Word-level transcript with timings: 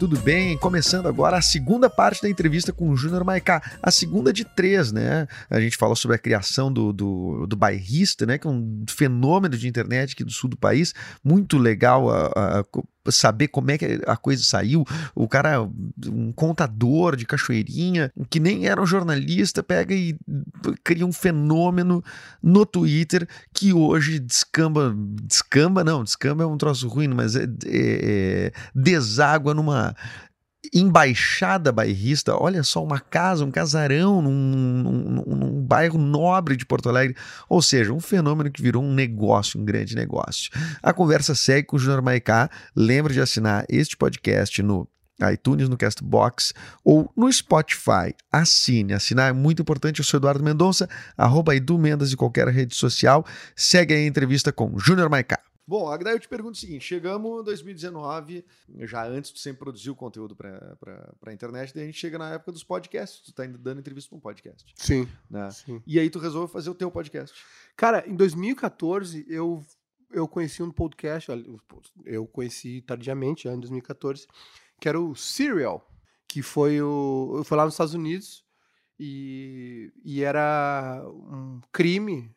tudo 0.00 0.18
bem? 0.18 0.56
Começando 0.56 1.06
agora 1.08 1.36
a 1.36 1.42
segunda 1.42 1.90
parte 1.90 2.22
da 2.22 2.30
entrevista 2.30 2.72
com 2.72 2.88
o 2.88 2.96
Júnior 2.96 3.22
Maicá, 3.22 3.62
a 3.82 3.90
segunda 3.90 4.32
de 4.32 4.46
três, 4.46 4.90
né? 4.90 5.28
A 5.50 5.60
gente 5.60 5.76
falou 5.76 5.94
sobre 5.94 6.16
a 6.16 6.18
criação 6.18 6.72
do, 6.72 6.90
do, 6.90 7.46
do 7.46 7.54
bairrista, 7.54 8.24
né? 8.24 8.38
Que 8.38 8.46
é 8.46 8.50
um 8.50 8.82
fenômeno 8.88 9.58
de 9.58 9.68
internet 9.68 10.14
aqui 10.14 10.24
do 10.24 10.32
sul 10.32 10.48
do 10.48 10.56
país, 10.56 10.94
muito 11.22 11.58
legal 11.58 12.08
a, 12.08 12.60
a 12.60 12.64
saber 13.08 13.48
como 13.48 13.70
é 13.70 13.78
que 13.78 14.00
a 14.06 14.16
coisa 14.16 14.42
saiu. 14.42 14.84
O 15.14 15.28
cara, 15.28 15.62
um 16.06 16.32
contador 16.32 17.16
de 17.16 17.24
cachoeirinha, 17.24 18.12
que 18.28 18.38
nem 18.38 18.66
era 18.66 18.80
um 18.80 18.86
jornalista, 18.86 19.62
pega 19.62 19.94
e 19.94 20.16
cria 20.84 21.06
um 21.06 21.12
fenômeno 21.12 22.02
no 22.42 22.66
Twitter 22.66 23.26
que 23.54 23.72
hoje 23.72 24.18
descamba, 24.18 24.94
descamba 25.22 25.82
não, 25.82 26.04
descamba 26.04 26.44
é 26.44 26.46
um 26.46 26.58
troço 26.58 26.88
ruim, 26.88 27.08
mas 27.08 27.36
é, 27.36 27.44
é, 27.44 27.46
é 27.66 28.52
deságua 28.74 29.54
numa 29.54 29.89
embaixada 30.74 31.72
bairrista, 31.72 32.36
olha 32.36 32.62
só, 32.62 32.84
uma 32.84 33.00
casa, 33.00 33.44
um 33.44 33.50
casarão 33.50 34.20
num, 34.20 34.30
num, 34.30 35.36
num, 35.36 35.62
bairro 35.62 35.98
nobre 35.98 36.56
de 36.56 36.66
Porto 36.66 36.88
Alegre. 36.88 37.16
Ou 37.48 37.62
seja, 37.62 37.92
um 37.92 38.00
fenômeno 38.00 38.50
que 38.50 38.62
virou 38.62 38.82
um 38.82 38.92
negócio, 38.92 39.60
um 39.60 39.64
grande 39.64 39.96
negócio. 39.96 40.50
A 40.82 40.92
conversa 40.92 41.34
segue 41.34 41.66
com 41.66 41.76
o 41.76 41.78
Júnior 41.78 42.02
Maicá. 42.02 42.50
Lembre 42.76 43.14
de 43.14 43.20
assinar 43.20 43.64
este 43.68 43.96
podcast 43.96 44.62
no 44.62 44.86
iTunes, 45.32 45.68
no 45.68 45.76
Castbox 45.76 46.54
ou 46.84 47.10
no 47.16 47.30
Spotify. 47.32 48.14
Assine. 48.30 48.94
Assinar 48.94 49.30
é 49.30 49.32
muito 49.32 49.62
importante. 49.62 49.98
Eu 49.98 50.04
sou 50.04 50.18
Eduardo 50.18 50.42
Mendonça, 50.42 50.88
arroba 51.16 51.54
Edu 51.54 51.78
Mendes 51.78 52.12
em 52.12 52.16
qualquer 52.16 52.48
rede 52.48 52.74
social. 52.74 53.24
Segue 53.54 53.94
a 53.94 54.06
entrevista 54.06 54.52
com 54.52 54.78
Júnior 54.78 55.10
Maicá. 55.10 55.38
Bom, 55.66 55.96
daí 55.98 56.14
eu 56.14 56.20
te 56.20 56.28
pergunto 56.28 56.56
o 56.56 56.60
seguinte: 56.60 56.84
chegamos 56.84 57.40
em 57.40 57.44
2019, 57.44 58.44
já 58.80 59.06
antes 59.06 59.32
de 59.32 59.38
sempre 59.38 59.60
produzir 59.60 59.90
o 59.90 59.94
conteúdo 59.94 60.34
para 60.34 60.76
a 61.26 61.32
internet, 61.32 61.72
daí 61.74 61.84
a 61.84 61.86
gente 61.86 61.98
chega 61.98 62.18
na 62.18 62.34
época 62.34 62.52
dos 62.52 62.64
podcasts. 62.64 63.20
Tu 63.20 63.32
tá 63.32 63.46
dando 63.46 63.80
entrevista 63.80 64.08
para 64.08 64.18
um 64.18 64.20
podcast. 64.20 64.72
Sim, 64.76 65.08
né? 65.30 65.50
sim. 65.50 65.82
E 65.86 65.98
aí 65.98 66.10
tu 66.10 66.18
resolve 66.18 66.52
fazer 66.52 66.70
o 66.70 66.74
teu 66.74 66.90
podcast. 66.90 67.36
Cara, 67.76 68.04
em 68.08 68.16
2014 68.16 69.26
eu, 69.28 69.64
eu 70.10 70.26
conheci 70.26 70.62
um 70.62 70.70
podcast, 70.70 71.30
eu 72.04 72.26
conheci 72.26 72.82
tardiamente, 72.82 73.44
já 73.44 73.54
em 73.54 73.60
2014, 73.60 74.26
que 74.80 74.88
era 74.88 75.00
o 75.00 75.14
Serial, 75.14 75.88
que 76.26 76.42
foi, 76.42 76.80
o, 76.82 77.42
foi 77.44 77.56
lá 77.56 77.64
nos 77.64 77.74
Estados 77.74 77.94
Unidos 77.94 78.44
e, 78.98 79.92
e 80.04 80.22
era 80.22 81.02
um 81.06 81.60
crime 81.72 82.34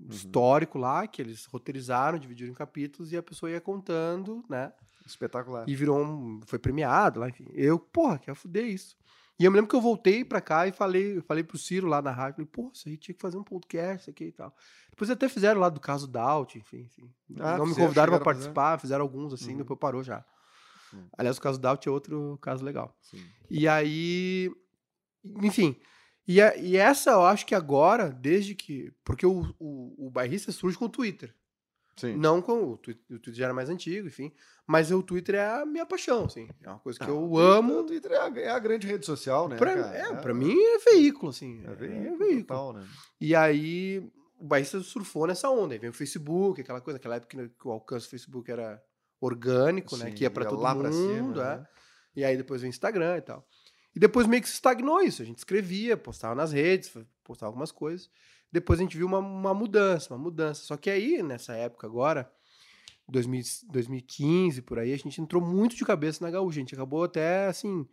uhum. 0.00 0.08
histórico 0.08 0.78
lá, 0.78 1.06
que 1.06 1.20
eles 1.20 1.44
roteirizaram, 1.46 2.18
dividiram 2.18 2.50
em 2.50 2.54
capítulos 2.54 3.12
e 3.12 3.16
a 3.16 3.22
pessoa 3.22 3.50
ia 3.50 3.60
contando, 3.60 4.44
né? 4.48 4.72
Espetacular. 5.06 5.68
E 5.68 5.74
virou 5.74 5.98
um. 6.02 6.40
Foi 6.46 6.58
premiado 6.58 7.20
lá, 7.20 7.28
enfim. 7.28 7.46
Eu, 7.52 7.78
porra, 7.78 8.18
quero 8.18 8.36
fuder 8.36 8.64
isso. 8.64 8.96
E 9.38 9.44
eu 9.44 9.50
me 9.50 9.56
lembro 9.56 9.68
que 9.68 9.74
eu 9.74 9.80
voltei 9.80 10.24
pra 10.24 10.40
cá 10.40 10.66
e 10.66 10.72
falei, 10.72 11.20
falei 11.22 11.42
pro 11.42 11.58
Ciro 11.58 11.88
lá 11.88 12.00
na 12.00 12.12
rádio, 12.12 12.36
falei, 12.36 12.50
pô, 12.50 12.70
isso 12.72 12.88
aí 12.88 12.96
tinha 12.96 13.14
que 13.14 13.20
fazer 13.20 13.36
um 13.36 13.42
podcast 13.42 14.08
aqui 14.08 14.26
e 14.26 14.32
tal. 14.32 14.54
Depois 14.90 15.10
até 15.10 15.28
fizeram 15.28 15.60
lá 15.60 15.68
do 15.68 15.80
caso 15.80 16.06
Daut, 16.06 16.56
enfim, 16.56 16.82
enfim. 16.82 17.12
Ah, 17.40 17.58
não 17.58 17.66
me 17.66 17.74
convidaram 17.74 18.12
pra 18.12 18.24
participar, 18.24 18.78
fizeram 18.78 19.02
alguns 19.02 19.32
assim, 19.32 19.52
uhum. 19.52 19.58
depois 19.58 19.78
parou 19.78 20.04
já. 20.04 20.24
Uhum. 20.92 21.08
Aliás, 21.18 21.36
o 21.36 21.40
caso 21.40 21.58
Daut 21.58 21.88
é 21.88 21.90
outro 21.90 22.38
caso 22.40 22.64
legal. 22.64 22.96
Sim. 23.02 23.24
E 23.50 23.66
aí, 23.66 24.52
enfim, 25.42 25.76
e, 26.26 26.40
a, 26.40 26.56
e 26.56 26.76
essa 26.76 27.10
eu 27.10 27.22
acho 27.22 27.46
que 27.46 27.54
agora, 27.54 28.10
desde 28.10 28.54
que. 28.54 28.92
Porque 29.04 29.26
o, 29.26 29.54
o, 29.58 30.06
o 30.06 30.10
bairrista 30.10 30.52
surge 30.52 30.78
com 30.78 30.86
o 30.86 30.90
Twitter. 30.90 31.34
Sim. 31.96 32.16
Não 32.16 32.42
com 32.42 32.72
o 32.72 32.76
Twitter, 32.76 33.04
o 33.16 33.20
Twitter 33.20 33.34
já 33.34 33.44
era 33.44 33.54
mais 33.54 33.70
antigo, 33.70 34.08
enfim. 34.08 34.32
Mas 34.66 34.90
o 34.90 35.02
Twitter 35.02 35.36
é 35.36 35.46
a 35.46 35.66
minha 35.66 35.86
paixão, 35.86 36.24
assim. 36.24 36.48
É 36.62 36.68
uma 36.68 36.78
coisa 36.78 36.98
que 36.98 37.04
ah, 37.04 37.08
eu 37.08 37.20
o 37.20 37.38
amo. 37.38 37.80
O 37.80 37.84
Twitter 37.84 38.12
é 38.12 38.18
a, 38.18 38.28
é 38.40 38.50
a, 38.50 38.58
grande 38.58 38.86
rede 38.86 39.06
social, 39.06 39.48
né? 39.48 39.56
Pra, 39.56 39.72
é, 39.94 40.00
é, 40.00 40.14
pra 40.16 40.34
mim 40.34 40.56
é 40.58 40.78
veículo, 40.78 41.30
assim. 41.30 41.62
É, 41.64 41.70
é 41.70 41.74
veículo. 41.74 42.06
É 42.06 42.16
veículo. 42.16 42.44
Total, 42.44 42.72
né? 42.72 42.86
E 43.20 43.34
aí 43.34 44.10
o 44.38 44.44
bairrista 44.44 44.80
surfou 44.80 45.26
nessa 45.26 45.48
onda. 45.50 45.74
Aí 45.74 45.78
vem 45.78 45.90
o 45.90 45.94
Facebook, 45.94 46.60
aquela 46.60 46.80
coisa, 46.80 46.96
aquela 46.96 47.16
época 47.16 47.48
que 47.48 47.68
o 47.68 47.70
alcance 47.70 48.06
do 48.06 48.10
Facebook 48.10 48.50
era 48.50 48.82
orgânico, 49.20 49.96
né? 49.96 50.06
Sim, 50.06 50.10
né? 50.10 50.16
Que 50.16 50.24
ia 50.24 50.30
pra 50.30 50.46
todo 50.46 50.60
lá 50.60 50.74
mundo. 50.74 50.82
Pra 50.82 50.92
cima, 50.92 51.42
é. 51.42 51.56
Né? 51.56 51.66
E 52.16 52.24
aí 52.24 52.36
depois 52.36 52.60
vem 52.60 52.68
o 52.68 52.70
Instagram 52.70 53.18
e 53.18 53.22
tal. 53.22 53.46
E 53.94 54.00
depois 54.00 54.26
meio 54.26 54.42
que 54.42 54.48
se 54.48 54.54
estagnou 54.54 55.00
isso. 55.00 55.22
A 55.22 55.24
gente 55.24 55.38
escrevia, 55.38 55.96
postava 55.96 56.34
nas 56.34 56.52
redes, 56.52 56.92
postava 57.22 57.50
algumas 57.50 57.70
coisas. 57.70 58.10
Depois 58.50 58.78
a 58.78 58.82
gente 58.82 58.96
viu 58.96 59.06
uma, 59.06 59.18
uma 59.18 59.54
mudança, 59.54 60.12
uma 60.12 60.22
mudança. 60.22 60.64
Só 60.64 60.76
que 60.76 60.90
aí, 60.90 61.22
nessa 61.22 61.54
época 61.54 61.86
agora, 61.86 62.30
2000, 63.08 63.42
2015, 63.70 64.62
por 64.62 64.78
aí, 64.78 64.92
a 64.92 64.96
gente 64.96 65.20
entrou 65.20 65.42
muito 65.42 65.76
de 65.76 65.84
cabeça 65.84 66.24
na 66.24 66.30
Gaúcha. 66.30 66.58
A 66.58 66.60
gente 66.60 66.74
acabou 66.74 67.04
até, 67.04 67.46
assim, 67.46 67.86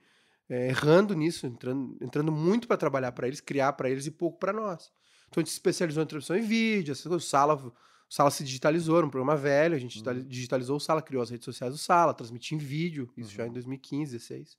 é, 0.50 0.68
errando 0.68 1.14
nisso, 1.14 1.48
entrando, 1.48 1.98
entrando 2.02 2.32
muito 2.32 2.68
para 2.68 2.78
trabalhar 2.78 3.12
para 3.12 3.28
eles, 3.28 3.40
criar 3.40 3.74
para 3.74 3.90
eles 3.90 4.06
e 4.06 4.12
pouco 4.12 4.40
para 4.40 4.52
nós. 4.52 4.92
Então 5.30 5.40
a 5.40 5.44
gente 5.44 5.50
se 5.50 5.56
especializou 5.56 6.04
em 6.04 6.06
transmissão 6.06 6.36
em 6.36 6.42
vídeo, 6.42 6.92
essas 6.92 7.06
coisas. 7.06 7.26
O 7.26 7.30
Sala, 7.30 7.56
o 7.56 7.74
Sala 8.10 8.30
se 8.30 8.44
digitalizou, 8.44 8.98
era 8.98 9.06
um 9.06 9.10
programa 9.10 9.38
velho, 9.38 9.76
a 9.76 9.80
gente 9.80 10.06
uhum. 10.06 10.28
digitalizou 10.28 10.76
o 10.76 10.80
Sala, 10.80 11.02
criou 11.02 11.24
as 11.24 11.30
redes 11.30 11.46
sociais 11.46 11.74
do 11.74 11.78
Sala, 11.78 12.14
transmitia 12.14 12.58
em 12.58 12.60
vídeo, 12.60 13.10
isso 13.16 13.30
uhum. 13.30 13.36
já 13.38 13.48
em 13.48 13.52
2015, 13.54 14.12
2016. 14.12 14.58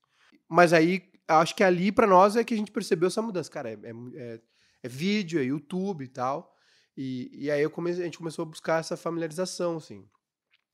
Mas 0.48 0.72
aí 0.72 1.11
acho 1.28 1.54
que 1.54 1.64
ali 1.64 1.92
para 1.92 2.06
nós 2.06 2.36
é 2.36 2.44
que 2.44 2.54
a 2.54 2.56
gente 2.56 2.70
percebeu 2.70 3.08
essa 3.08 3.22
mudança. 3.22 3.50
Cara, 3.50 3.70
é, 3.70 3.74
é, 3.74 3.92
é, 4.14 4.40
é 4.82 4.88
vídeo, 4.88 5.40
é 5.40 5.44
YouTube 5.44 6.04
e 6.04 6.08
tal. 6.08 6.54
E, 6.96 7.30
e 7.32 7.50
aí 7.50 7.66
comecei, 7.68 8.02
a 8.02 8.04
gente 8.04 8.18
começou 8.18 8.42
a 8.42 8.46
buscar 8.46 8.80
essa 8.80 8.96
familiarização, 8.96 9.76
assim. 9.76 10.06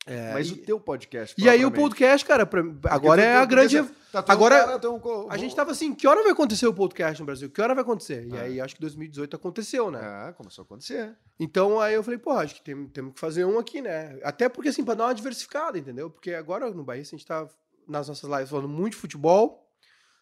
É, 0.09 0.32
Mas 0.32 0.48
e, 0.48 0.54
o 0.54 0.56
teu 0.56 0.81
podcast. 0.81 1.34
E 1.36 1.48
aí 1.50 1.66
o 1.66 1.70
podcast, 1.70 2.26
cara, 2.26 2.47
pra, 2.47 2.62
agora 2.84 3.22
é 3.22 3.36
a 3.36 3.44
grande. 3.44 3.82
Tá 4.10 4.25
agora 4.26 4.64
cara, 4.64 4.91
um... 4.91 5.31
a 5.31 5.36
gente 5.36 5.54
tava 5.54 5.72
assim, 5.72 5.94
que 5.94 6.09
hora 6.09 6.22
vai 6.22 6.32
acontecer 6.32 6.66
o 6.66 6.72
podcast 6.72 7.20
no 7.20 7.26
Brasil? 7.26 7.50
Que 7.50 7.60
hora 7.60 7.75
vai 7.75 7.82
acontecer? 7.82 8.26
E 8.26 8.34
é. 8.34 8.41
aí 8.41 8.60
acho 8.60 8.75
que 8.75 8.80
2018 8.80 9.36
aconteceu, 9.36 9.91
né? 9.91 10.28
É, 10.28 10.32
começou 10.32 10.62
a 10.62 10.65
acontecer. 10.65 11.15
Então 11.38 11.78
aí 11.78 11.92
eu 11.92 12.03
falei, 12.03 12.19
pô, 12.19 12.30
acho 12.30 12.54
que 12.54 12.62
temos 12.62 12.91
tem 12.91 13.10
que 13.10 13.20
fazer 13.20 13.44
um 13.44 13.59
aqui, 13.59 13.82
né? 13.82 14.19
Até 14.22 14.48
porque 14.48 14.70
assim, 14.70 14.82
para 14.82 14.94
dar 14.94 15.04
uma 15.04 15.15
diversificada, 15.15 15.78
entendeu? 15.78 16.09
Porque 16.09 16.32
agora 16.32 16.70
no 16.70 16.84
Bahia 16.84 17.03
a 17.03 17.04
gente 17.04 17.26
tá 17.26 17.47
nas 17.86 18.09
nossas 18.09 18.30
lives 18.30 18.48
falando 18.48 18.69
muito 18.69 18.94
de 18.94 19.00
futebol, 19.00 19.67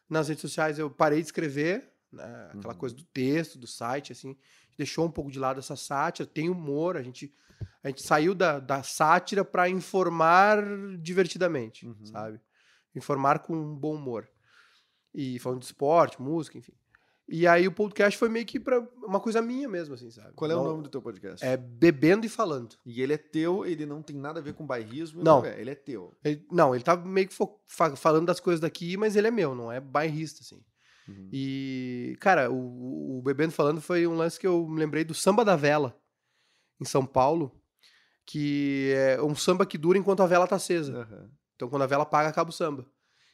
nas 0.09 0.28
redes 0.28 0.43
sociais 0.43 0.78
eu 0.78 0.91
parei 0.91 1.21
de 1.21 1.27
escrever, 1.27 1.91
né? 2.12 2.50
aquela 2.55 2.75
uhum. 2.75 2.78
coisa 2.78 2.94
do 2.94 3.05
texto, 3.05 3.59
do 3.59 3.67
site, 3.67 4.12
assim, 4.12 4.37
deixou 4.77 5.06
um 5.06 5.11
pouco 5.11 5.31
de 5.31 5.39
lado 5.39 5.59
essa 5.59 5.77
sátira, 5.77 6.28
tem 6.28 6.49
humor, 6.49 6.97
a 6.97 7.03
gente, 7.03 7.34
a 7.83 7.89
gente 7.89 8.03
saiu 8.03 8.34
da, 8.34 8.59
da 8.59 8.83
sátira 8.83 9.44
para 9.44 9.69
informar 9.69 10.62
divertidamente, 10.99 11.87
uhum. 11.87 12.06
sabe? 12.06 12.41
Informar 12.94 13.41
com 13.41 13.55
um 13.55 13.75
bom 13.75 13.94
humor. 13.94 14.28
E 15.15 15.39
falando 15.39 15.61
de 15.61 15.67
esporte, 15.67 16.21
música, 16.21 16.59
enfim. 16.59 16.73
E 17.28 17.47
aí 17.47 17.66
o 17.66 17.72
podcast 17.72 18.16
foi 18.16 18.28
meio 18.28 18.47
que 18.47 18.60
pra 18.60 18.81
uma 19.03 19.19
coisa 19.19 19.42
minha 19.42 19.69
mesmo, 19.69 19.94
assim, 19.94 20.10
sabe? 20.10 20.32
Qual 20.34 20.48
é 20.48 20.54
não, 20.54 20.62
o 20.62 20.64
nome 20.64 20.82
do 20.84 20.88
teu 20.88 21.03
podcast? 21.03 21.44
É 21.44 21.56
Bebendo 21.56 22.25
e 22.25 22.28
Falando. 22.28 22.76
E 22.87 23.02
ele 23.02 23.14
é 23.14 23.19
teu, 23.19 23.67
ele 23.67 23.84
não 23.84 24.00
tem 24.00 24.17
nada 24.17 24.38
a 24.38 24.43
ver 24.43 24.55
com 24.55 24.64
bairrismo? 24.64 25.25
Não. 25.25 25.40
não 25.40 25.46
é, 25.46 25.61
ele 25.61 25.70
é 25.70 25.75
teu. 25.75 26.17
Ele, 26.23 26.46
não, 26.52 26.75
ele 26.75 26.84
tá 26.84 26.96
meio 26.96 27.26
que 27.26 27.34
falando 27.96 28.26
das 28.26 28.38
coisas 28.38 28.61
daqui, 28.61 28.96
mas 28.96 29.17
ele 29.17 29.26
é 29.26 29.31
meu, 29.31 29.55
não 29.56 29.73
é 29.73 29.81
bairrista, 29.81 30.43
assim. 30.43 30.62
Uhum. 31.08 31.28
E, 31.32 32.17
cara, 32.20 32.50
o, 32.50 33.19
o 33.19 33.23
Bebendo 33.23 33.52
e 33.52 33.55
Falando 33.55 33.81
foi 33.81 34.06
um 34.06 34.14
lance 34.14 34.38
que 34.38 34.46
eu 34.46 34.67
me 34.69 34.78
lembrei 34.78 35.05
do 35.05 35.14
Samba 35.14 35.44
da 35.44 35.56
Vela, 35.56 35.99
em 36.81 36.84
São 36.84 37.05
Paulo, 37.05 37.61
que 38.25 38.93
é 38.94 39.23
um 39.23 39.34
samba 39.34 39.64
que 39.64 39.78
dura 39.78 39.99
enquanto 39.99 40.23
a 40.23 40.26
vela 40.26 40.46
tá 40.46 40.56
acesa. 40.56 40.93
Uhum. 40.93 41.31
Então, 41.55 41.69
quando 41.69 41.82
a 41.82 41.87
vela 41.87 42.02
apaga, 42.02 42.28
acaba 42.28 42.50
o 42.50 42.52
samba. 42.52 42.87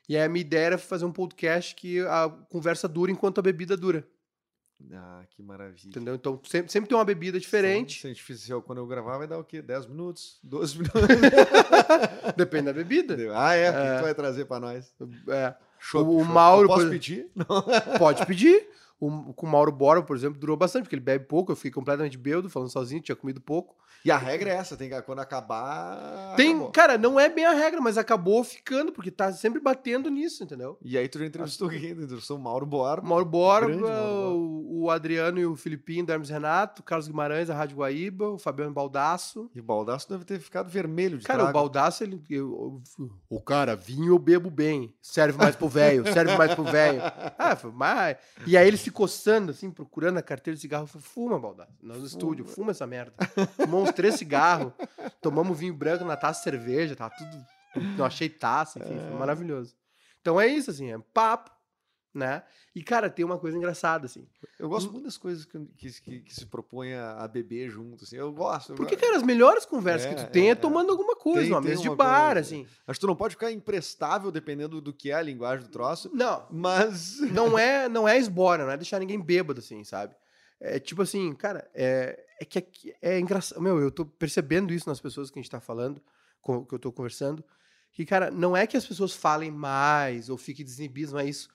E 0.09 0.17
aí 0.17 0.23
a 0.25 0.29
minha 0.29 0.41
ideia 0.41 0.67
era 0.67 0.79
fazer 0.79 1.05
um 1.05 1.13
podcast 1.13 1.75
que 1.75 2.01
a 2.01 2.29
conversa 2.49 2.89
dura 2.89 3.11
enquanto 3.11 3.39
a 3.39 3.43
bebida 3.43 3.77
dura. 3.77 4.07
Ah, 4.93 5.23
que 5.31 5.43
maravilha. 5.43 5.89
Entendeu? 5.89 6.15
Então 6.15 6.41
sempre, 6.45 6.73
sempre 6.73 6.89
tem 6.89 6.99
uma 6.99 7.05
bebida 7.05 7.39
diferente. 7.39 8.01
Se 8.01 8.07
a 8.07 8.11
gente 8.11 8.23
fizer 8.23 8.61
quando 8.63 8.79
eu 8.79 8.87
gravar, 8.87 9.19
vai 9.19 9.29
dar 9.29 9.39
o 9.39 9.45
quê? 9.45 9.63
10 9.63 9.87
minutos? 9.87 10.41
12 10.43 10.79
minutos? 10.79 11.01
Depende 12.37 12.65
da 12.65 12.73
bebida. 12.73 13.17
Ah, 13.35 13.55
é? 13.55 13.71
O 13.71 13.73
que 13.73 13.99
tu 13.99 14.03
vai 14.03 14.15
trazer 14.15 14.45
para 14.47 14.61
nós? 14.61 14.93
É. 15.29 15.55
Show, 15.79 16.05
o, 16.05 16.19
o 16.19 16.25
Mauro. 16.25 16.69
posso 16.69 16.89
pedir? 16.89 17.31
Pode 17.99 18.25
pedir. 18.27 18.69
O, 19.05 19.33
com 19.35 19.47
o 19.47 19.51
Mauro 19.51 19.73
Borba, 19.73 20.07
por 20.07 20.15
exemplo, 20.17 20.39
durou 20.39 20.57
bastante, 20.57 20.85
porque 20.85 20.95
ele 20.95 21.03
bebe 21.03 21.25
pouco, 21.25 21.51
eu 21.51 21.57
fiquei 21.57 21.73
completamente 21.73 22.17
bêbado, 22.17 22.49
falando 22.49 22.71
sozinho, 22.71 23.01
tinha 23.03 23.17
comido 23.17 23.41
pouco. 23.41 23.75
E 24.05 24.11
a 24.11 24.17
regra 24.17 24.51
é 24.51 24.55
essa, 24.55 24.77
tem 24.77 24.89
que, 24.89 25.03
quando 25.03 25.21
acabar. 25.21 26.35
Tem, 26.37 26.51
acabou. 26.51 26.71
cara, 26.71 26.99
não 26.99 27.19
é 27.21 27.29
bem 27.29 27.45
a 27.45 27.53
regra, 27.53 27.81
mas 27.81 27.97
acabou 27.99 28.43
ficando, 28.43 28.93
porque 28.93 29.11
tá 29.11 29.33
sempre 29.33 29.61
batendo 29.61 30.11
nisso, 30.11 30.43
entendeu? 30.43 30.77
E 30.83 30.97
aí 30.99 31.09
tu 31.09 31.19
já 31.19 31.27
entrevistou 31.27 31.69
quem? 31.69 31.91
Entrevistou 31.91 32.37
o 32.37 32.41
Mauro 32.41 32.67
Borba. 32.67 33.07
Mauro 33.07 33.25
Borba, 33.25 33.69
Mauro 33.77 34.37
o, 34.39 34.83
o 34.85 34.91
Adriano 34.91 35.39
e 35.39 35.47
o 35.47 35.55
Filipinho 35.57 36.05
do 36.05 36.13
Hermes 36.13 36.31
Renato, 36.31 36.81
o 36.81 36.85
Carlos 36.85 37.07
Guimarães, 37.07 37.49
da 37.49 37.55
Rádio 37.55 37.77
Guaíba, 37.77 38.29
o 38.31 38.39
Fabiano 38.39 38.73
Baldasso. 38.73 39.51
E 39.55 39.61
o 39.61 39.63
Baldaço 39.65 40.09
deve 40.09 40.25
ter 40.25 40.39
ficado 40.41 40.69
vermelho 40.69 41.19
de 41.19 41.25
Cara, 41.27 41.41
o 41.41 41.43
trago. 41.47 41.59
Baldasso, 41.59 42.03
ele. 42.03 42.21
eu- 42.31 42.81
eu- 42.99 43.11
o 43.31 43.41
cara, 43.41 43.77
vinho 43.77 44.13
eu 44.15 44.19
bebo 44.19 44.51
bem. 44.51 44.93
Serve 45.01 45.39
mais 45.39 45.55
pro 45.57 45.69
velho, 45.69 46.05
serve 46.13 46.37
mais 46.37 46.55
pro 46.55 46.65
velho. 46.65 47.01
Ah, 47.39 47.57
mais. 47.73 48.17
E 48.47 48.57
aí 48.57 48.67
ele 48.69 48.77
se 48.77 48.91
coçando, 48.93 49.50
assim, 49.50 49.71
procurando 49.71 50.19
a 50.19 50.23
carteira 50.23 50.55
de 50.55 50.61
cigarro. 50.61 50.87
Falei, 50.87 51.05
fuma, 51.05 51.39
Baldasso. 51.39 51.73
Nós 51.83 51.99
no 51.99 52.06
estúdio, 52.06 52.44
fuma 52.44 52.71
essa 52.71 52.87
merda. 52.87 53.15
Fumou 53.56 53.83
uns 53.83 53.93
três 53.93 54.15
cigarros, 54.17 54.73
tomamos 55.21 55.59
vinho 55.59 55.75
branco 55.75 56.05
na 56.05 56.17
taça 56.17 56.39
de 56.41 56.44
cerveja, 56.44 56.94
tava 56.94 57.15
tudo. 57.17 57.44
Não 57.97 58.05
achei 58.05 58.29
taça, 58.29 58.79
enfim, 58.79 58.99
foi 59.09 59.19
maravilhoso. 59.19 59.75
Então 60.21 60.41
é 60.41 60.47
isso, 60.47 60.71
assim, 60.71 60.93
é 60.93 60.99
papo, 61.12 61.50
né? 62.14 62.43
E, 62.75 62.82
cara, 62.82 63.09
tem 63.11 63.25
uma 63.25 63.38
coisa 63.38 63.56
engraçada, 63.56 64.06
assim. 64.06 64.26
Eu 64.59 64.69
gosto 64.69 64.91
muito 64.93 65.05
das 65.05 65.17
coisas 65.17 65.44
que, 65.44 65.59
que, 65.76 66.20
que- 66.23 66.35
se 66.35 66.47
propõe 66.47 66.94
a, 66.94 67.26
beber 67.29 67.70
junto, 67.70 68.05
assim. 68.05 68.17
Eu 68.17 68.32
gosto. 68.32 68.75
Porque, 68.75 68.97
cara, 68.97 69.17
as 69.17 69.23
melhores 69.23 69.64
conversas 69.64 70.06
É, 70.11 70.14
que 70.14 70.25
tu 70.25 70.31
tem 70.31 70.44
é, 70.44 70.49
é, 70.49 70.50
é. 70.53 70.55
tomando 70.55 70.91
alguma 70.91 71.17
coisa, 71.17 71.50
Tem- 71.50 71.61
mesa 71.70 71.82
de 71.82 71.88
bar, 71.94 72.35
coisa, 72.35 72.41
assim. 72.41 72.67
Acho 72.87 72.99
que 72.99 73.06
tu 73.06 73.06
não 73.06 73.17
pode 73.17 73.35
ficar 73.35 73.50
imprestável 73.50 74.31
dependendo 74.31 74.81
do 74.81 74.93
que 74.93 75.11
é 75.11 75.14
a 75.14 75.23
linguagem 75.23 75.64
do 75.67 75.70
troço, 75.70 76.11
Não, 76.12 76.47
mas. 76.50 77.19
não 77.32 77.59
é, 77.59 77.88
não 77.88 78.06
é 78.09 78.19
esbora, 78.19 78.65
não 78.65 78.73
é 78.73 78.76
deixar 78.76 78.99
ninguém 78.99 79.20
bêbado, 79.20 79.61
assim, 79.61 79.82
sabe? 79.85 80.15
É 80.61 80.79
tipo 80.79 81.03
assim, 81.03 81.35
cara, 81.35 81.69
é, 81.75 82.25
é 82.41 82.44
que 82.44 82.58
aqui- 82.58 82.94
é 83.03 83.19
engraçado. 83.19 83.61
Meu, 83.61 83.81
eu 83.81 83.91
tô 83.91 84.05
percebendo 84.05 84.73
isso 84.73 84.88
nas 84.88 85.00
pessoas 85.00 85.31
que 85.31 85.38
a 85.38 85.43
gente 85.43 85.50
tá 85.50 85.61
falando, 85.61 86.00
com, 86.41 86.65
que 86.65 86.75
eu 86.75 86.79
tô 86.79 86.93
conversando, 86.93 87.43
que, 87.91 88.06
cara, 88.06 88.31
não 88.31 88.56
é 88.56 88.67
que 88.67 88.76
as 88.76 88.87
pessoas 88.87 89.12
falem 89.12 89.50
mais 89.50 90.29
ou 90.31 90.37
fiquem 90.38 90.65
desinibidas, 90.65 91.12
não 91.12 91.20
é 91.20 91.26
isso. 91.26 91.49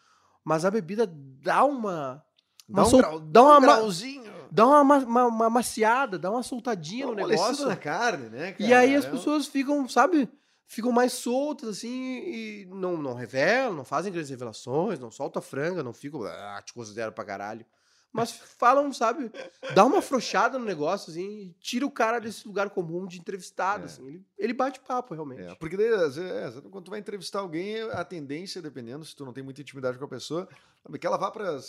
Mas 0.48 0.64
a 0.64 0.72
bebida 0.72 1.06
dá 1.44 1.66
uma. 1.66 2.24
Dá 2.70 2.82
uma 2.82 2.84
um 2.84 2.90
sol- 2.90 3.00
grau- 3.02 3.20
dá 3.20 3.44
uma, 3.44 3.58
um 3.58 3.62
ma- 3.62 3.76
grauzinho. 3.76 4.34
dá 4.50 4.66
uma, 4.66 4.82
ma- 4.84 4.98
uma, 5.00 5.26
uma 5.26 5.50
maciada, 5.50 6.18
dá 6.18 6.32
uma 6.32 6.42
soltadinha 6.42 7.06
Dá 7.06 7.12
no 7.12 7.18
uma 7.18 7.28
negócio. 7.28 7.68
na 7.68 7.76
carne, 7.76 8.30
né? 8.30 8.56
E 8.58 8.64
cara? 8.70 8.80
aí 8.80 8.96
as 8.96 9.04
É 9.04 9.10
pessoas 9.12 9.46
ficam, 9.46 9.90
sabe, 9.90 10.30
ficam 10.66 10.90
mais 10.94 11.12
soltas, 11.12 11.68
assim, 11.70 11.90
e 12.26 12.66
não, 12.72 12.96
não 12.96 13.14
revelam, 13.14 13.74
não 13.74 13.84
fazem 13.84 14.10
grandes 14.12 14.30
revelações, 14.30 15.00
não 15.00 15.12
soltam 15.12 15.40
a 15.42 15.44
franga, 15.44 15.84
não 15.84 15.92
ficam, 15.94 16.24
ah, 16.24 16.62
te 16.66 16.74
considero 16.74 17.12
pra 17.12 17.26
caralho. 17.26 17.66
Mas 18.12 18.32
falam, 18.32 18.92
sabe, 18.92 19.32
dá 19.76 19.86
uma 19.86 20.00
afrouxada 20.00 20.58
no 20.58 20.66
negócio, 20.66 21.12
assim, 21.12 21.28
e 21.28 21.54
tira 21.60 21.86
o 21.86 21.92
cara 21.92 22.20
desse 22.20 22.48
lugar 22.48 22.70
comum 22.70 23.06
de 23.06 23.20
entrevistado, 23.20 23.84
É. 23.84 23.86
assim. 23.86 24.08
Ele, 24.08 24.26
ele 24.38 24.54
bate 24.54 24.80
papo, 24.80 25.14
realmente. 25.14 25.44
É, 25.44 25.56
porque 25.56 25.78
daí, 25.78 25.94
às 25.94 26.16
vezes, 26.16 26.58
é, 26.58 26.62
quando 26.62 26.86
tu 26.86 26.92
vai 26.92 27.00
entrevistar 27.00 27.40
alguém, 27.40 27.82
a 27.82 28.04
tendência, 28.04 28.62
dependendo, 28.62 29.06
se 29.06 29.16
tu 29.16 29.24
não 29.26 29.34
tem 29.34 29.44
muita 29.44 29.62
intimidade 29.62 29.98
com 30.00 30.06
a 30.06 30.08
pessoa, 30.08 30.48
é 30.92 30.98
que 30.98 31.06
ela 31.06 31.18
vá 31.18 31.30
para 31.30 31.60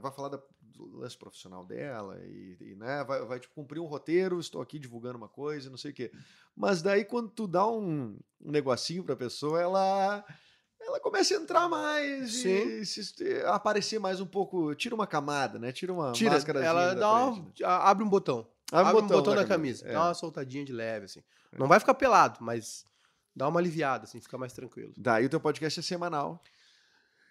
vai 0.00 0.12
falar 0.12 0.28
da, 0.30 0.42
do 0.60 0.96
lance 0.96 1.16
profissional 1.16 1.64
dela 1.64 2.18
e, 2.24 2.56
e, 2.60 2.74
né, 2.74 3.04
vai, 3.04 3.24
vai 3.24 3.40
tipo, 3.40 3.54
cumprir 3.54 3.80
um 3.80 3.86
roteiro, 3.86 4.40
estou 4.40 4.60
aqui 4.60 4.78
divulgando 4.78 5.16
uma 5.16 5.28
coisa, 5.28 5.70
não 5.70 5.76
sei 5.76 5.92
o 5.92 5.94
quê. 5.94 6.10
Mas 6.56 6.82
daí 6.82 7.04
quando 7.04 7.30
tu 7.30 7.46
dá 7.46 7.66
um, 7.66 8.18
um 8.40 8.50
negocinho 8.50 9.04
pra 9.04 9.14
pessoa, 9.16 9.60
ela 9.60 10.24
ela 10.86 11.00
começa 11.00 11.34
a 11.34 11.36
entrar 11.40 11.68
mais 11.68 12.32
Sim. 12.34 12.80
e 12.80 12.86
se, 12.86 13.42
aparecer 13.46 13.98
mais 13.98 14.20
um 14.20 14.26
pouco, 14.26 14.74
tira 14.74 14.94
uma 14.94 15.06
camada, 15.06 15.58
né? 15.58 15.72
Tira 15.72 15.92
uma 15.92 16.12
Tira, 16.12 16.32
máscarazinha 16.32 16.70
ela 16.70 16.94
dá 16.94 17.12
uma, 17.12 17.32
frente, 17.34 17.62
né? 17.62 17.68
abre 17.68 18.04
um 18.04 18.08
botão. 18.08 18.46
Abre 18.72 18.90
Abre, 18.90 19.02
o 19.02 19.04
um 19.04 19.08
botão, 19.08 19.34
da, 19.34 19.44
camisa, 19.44 19.84
camisa. 19.84 19.88
é. 19.88 19.92
Dá 19.92 20.04
uma 20.04 20.14
soltadinha 20.14 20.64
de 20.64 20.72
leve, 20.72 21.04
assim. 21.06 21.22
Não 21.56 21.68
vai 21.68 21.78
ficar 21.78 21.94
pelado, 21.94 22.38
mas 22.40 22.84
dá 23.34 23.48
uma 23.48 23.60
aliviada, 23.60 24.04
assim, 24.04 24.20
fica 24.20 24.36
mais 24.36 24.52
tranquilo. 24.52 24.92
Daí 24.96 25.26
o 25.26 25.28
teu 25.28 25.40
podcast 25.40 25.78
é 25.78 25.82
semanal. 25.82 26.42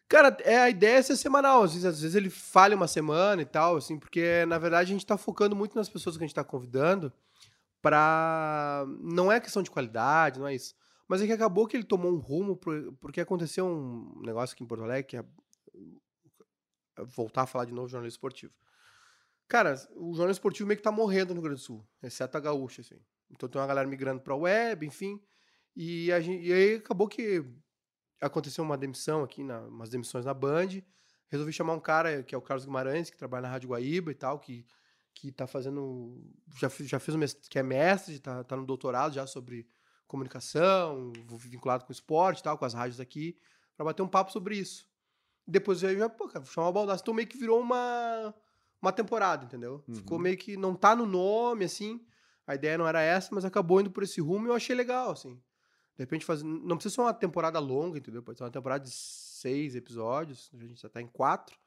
Cara, 0.07 0.35
é, 0.41 0.59
a 0.59 0.69
ideia 0.69 0.97
é 0.97 1.01
ser 1.01 1.15
semanal. 1.15 1.63
Às 1.63 1.71
vezes, 1.71 1.85
às 1.85 2.01
vezes 2.01 2.15
ele 2.15 2.29
falha 2.29 2.75
uma 2.75 2.87
semana 2.87 3.41
e 3.41 3.45
tal, 3.45 3.77
assim, 3.77 3.97
porque 3.97 4.45
na 4.47 4.57
verdade 4.57 4.91
a 4.91 4.93
gente 4.93 5.05
tá 5.05 5.17
focando 5.17 5.55
muito 5.55 5.75
nas 5.75 5.89
pessoas 5.89 6.17
que 6.17 6.23
a 6.23 6.27
gente 6.27 6.35
tá 6.35 6.43
convidando 6.43 7.11
pra. 7.81 8.85
Não 9.01 9.31
é 9.31 9.39
questão 9.39 9.63
de 9.63 9.71
qualidade, 9.71 10.39
não 10.39 10.47
é 10.47 10.55
isso. 10.55 10.75
Mas 11.07 11.21
é 11.21 11.27
que 11.27 11.33
acabou 11.33 11.67
que 11.67 11.75
ele 11.77 11.83
tomou 11.83 12.11
um 12.11 12.17
rumo, 12.17 12.55
por- 12.55 12.93
porque 12.99 13.21
aconteceu 13.21 13.65
um 13.65 14.21
negócio 14.21 14.53
aqui 14.53 14.63
em 14.63 14.67
Porto 14.67 14.83
Alegre, 14.83 15.03
que 15.09 15.17
é 15.17 15.25
voltar 17.15 17.43
a 17.43 17.47
falar 17.47 17.65
de 17.65 17.73
novo 17.73 17.87
jornalismo 17.87 18.15
esportivo. 18.15 18.53
Cara, 19.47 19.73
o 19.95 20.13
jornalismo 20.13 20.31
esportivo 20.31 20.67
meio 20.67 20.77
que 20.77 20.83
tá 20.83 20.91
morrendo 20.91 21.29
no 21.29 21.35
Rio 21.35 21.43
Grande 21.43 21.61
do 21.61 21.65
Sul, 21.65 21.87
exceto 22.01 22.37
a 22.37 22.39
gaúcha, 22.39 22.81
assim. 22.81 22.99
Então 23.29 23.49
tem 23.49 23.59
uma 23.59 23.67
galera 23.67 23.87
migrando 23.87 24.21
pra 24.21 24.35
web, 24.35 24.85
enfim. 24.85 25.21
E, 25.75 26.07
gente, 26.21 26.45
e 26.45 26.53
aí 26.53 26.75
acabou 26.75 27.07
que 27.07 27.43
aconteceu 28.21 28.63
uma 28.63 28.77
demissão 28.77 29.23
aqui, 29.23 29.43
na, 29.43 29.61
umas 29.61 29.89
demissões 29.89 30.25
na 30.25 30.33
Band. 30.33 30.81
Resolvi 31.29 31.51
chamar 31.51 31.73
um 31.73 31.79
cara 31.79 32.23
que 32.23 32.35
é 32.35 32.37
o 32.37 32.41
Carlos 32.41 32.65
Guimarães, 32.65 33.09
que 33.09 33.17
trabalha 33.17 33.43
na 33.43 33.49
Rádio 33.49 33.69
Guaíba 33.69 34.11
e 34.11 34.15
tal, 34.15 34.39
que, 34.39 34.65
que 35.13 35.31
tá 35.31 35.47
fazendo. 35.47 36.21
Já, 36.57 36.69
já 36.81 36.99
fez 36.99 37.15
o 37.15 37.19
mestre, 37.19 37.49
que 37.49 37.59
é 37.59 37.63
mestre, 37.63 38.19
tá, 38.19 38.43
tá 38.43 38.55
no 38.55 38.65
doutorado 38.65 39.13
já 39.13 39.25
sobre 39.27 39.67
comunicação, 40.07 41.11
vinculado 41.27 41.85
com 41.85 41.91
esporte 41.91 42.39
e 42.39 42.43
tal, 42.43 42.57
com 42.57 42.65
as 42.65 42.73
rádios 42.73 42.99
aqui, 42.99 43.37
para 43.75 43.85
bater 43.85 44.01
um 44.01 44.07
papo 44.07 44.31
sobre 44.31 44.57
isso. 44.57 44.87
Depois 45.47 45.81
eu 45.83 45.97
já, 45.97 46.09
pô, 46.09 46.27
cara, 46.27 46.39
vou 46.43 46.51
chamar 46.53 46.69
o 46.69 46.73
Baldassi. 46.73 47.01
Então 47.01 47.13
meio 47.13 47.27
que 47.27 47.37
virou 47.37 47.59
uma, 47.59 48.33
uma 48.81 48.91
temporada, 48.91 49.45
entendeu? 49.45 49.83
Ficou 49.93 50.17
Uhum. 50.17 50.23
meio 50.23 50.37
que. 50.37 50.55
Não 50.55 50.73
tá 50.75 50.95
no 50.95 51.05
nome, 51.05 51.65
assim. 51.65 52.05
A 52.47 52.55
ideia 52.55 52.77
não 52.77 52.87
era 52.87 53.01
essa, 53.01 53.29
mas 53.33 53.45
acabou 53.45 53.79
indo 53.81 53.91
por 53.91 54.03
esse 54.03 54.19
rumo 54.21 54.47
e 54.47 54.49
eu 54.49 54.53
achei 54.53 54.75
legal, 54.75 55.11
assim. 55.11 55.35
De 55.95 55.99
repente, 56.03 56.25
fazer, 56.25 56.43
não 56.43 56.75
precisa 56.75 56.95
ser 56.95 57.01
uma 57.01 57.13
temporada 57.13 57.59
longa, 57.59 57.97
entendeu? 57.99 58.23
Pode 58.23 58.37
ser 58.37 58.43
uma 58.43 58.51
temporada 58.51 58.83
de 58.83 58.91
seis 58.91 59.75
episódios, 59.75 60.49
a 60.53 60.57
gente 60.57 60.81
já 60.81 60.89
tá 60.89 61.01
em 61.01 61.07
quatro. 61.07 61.57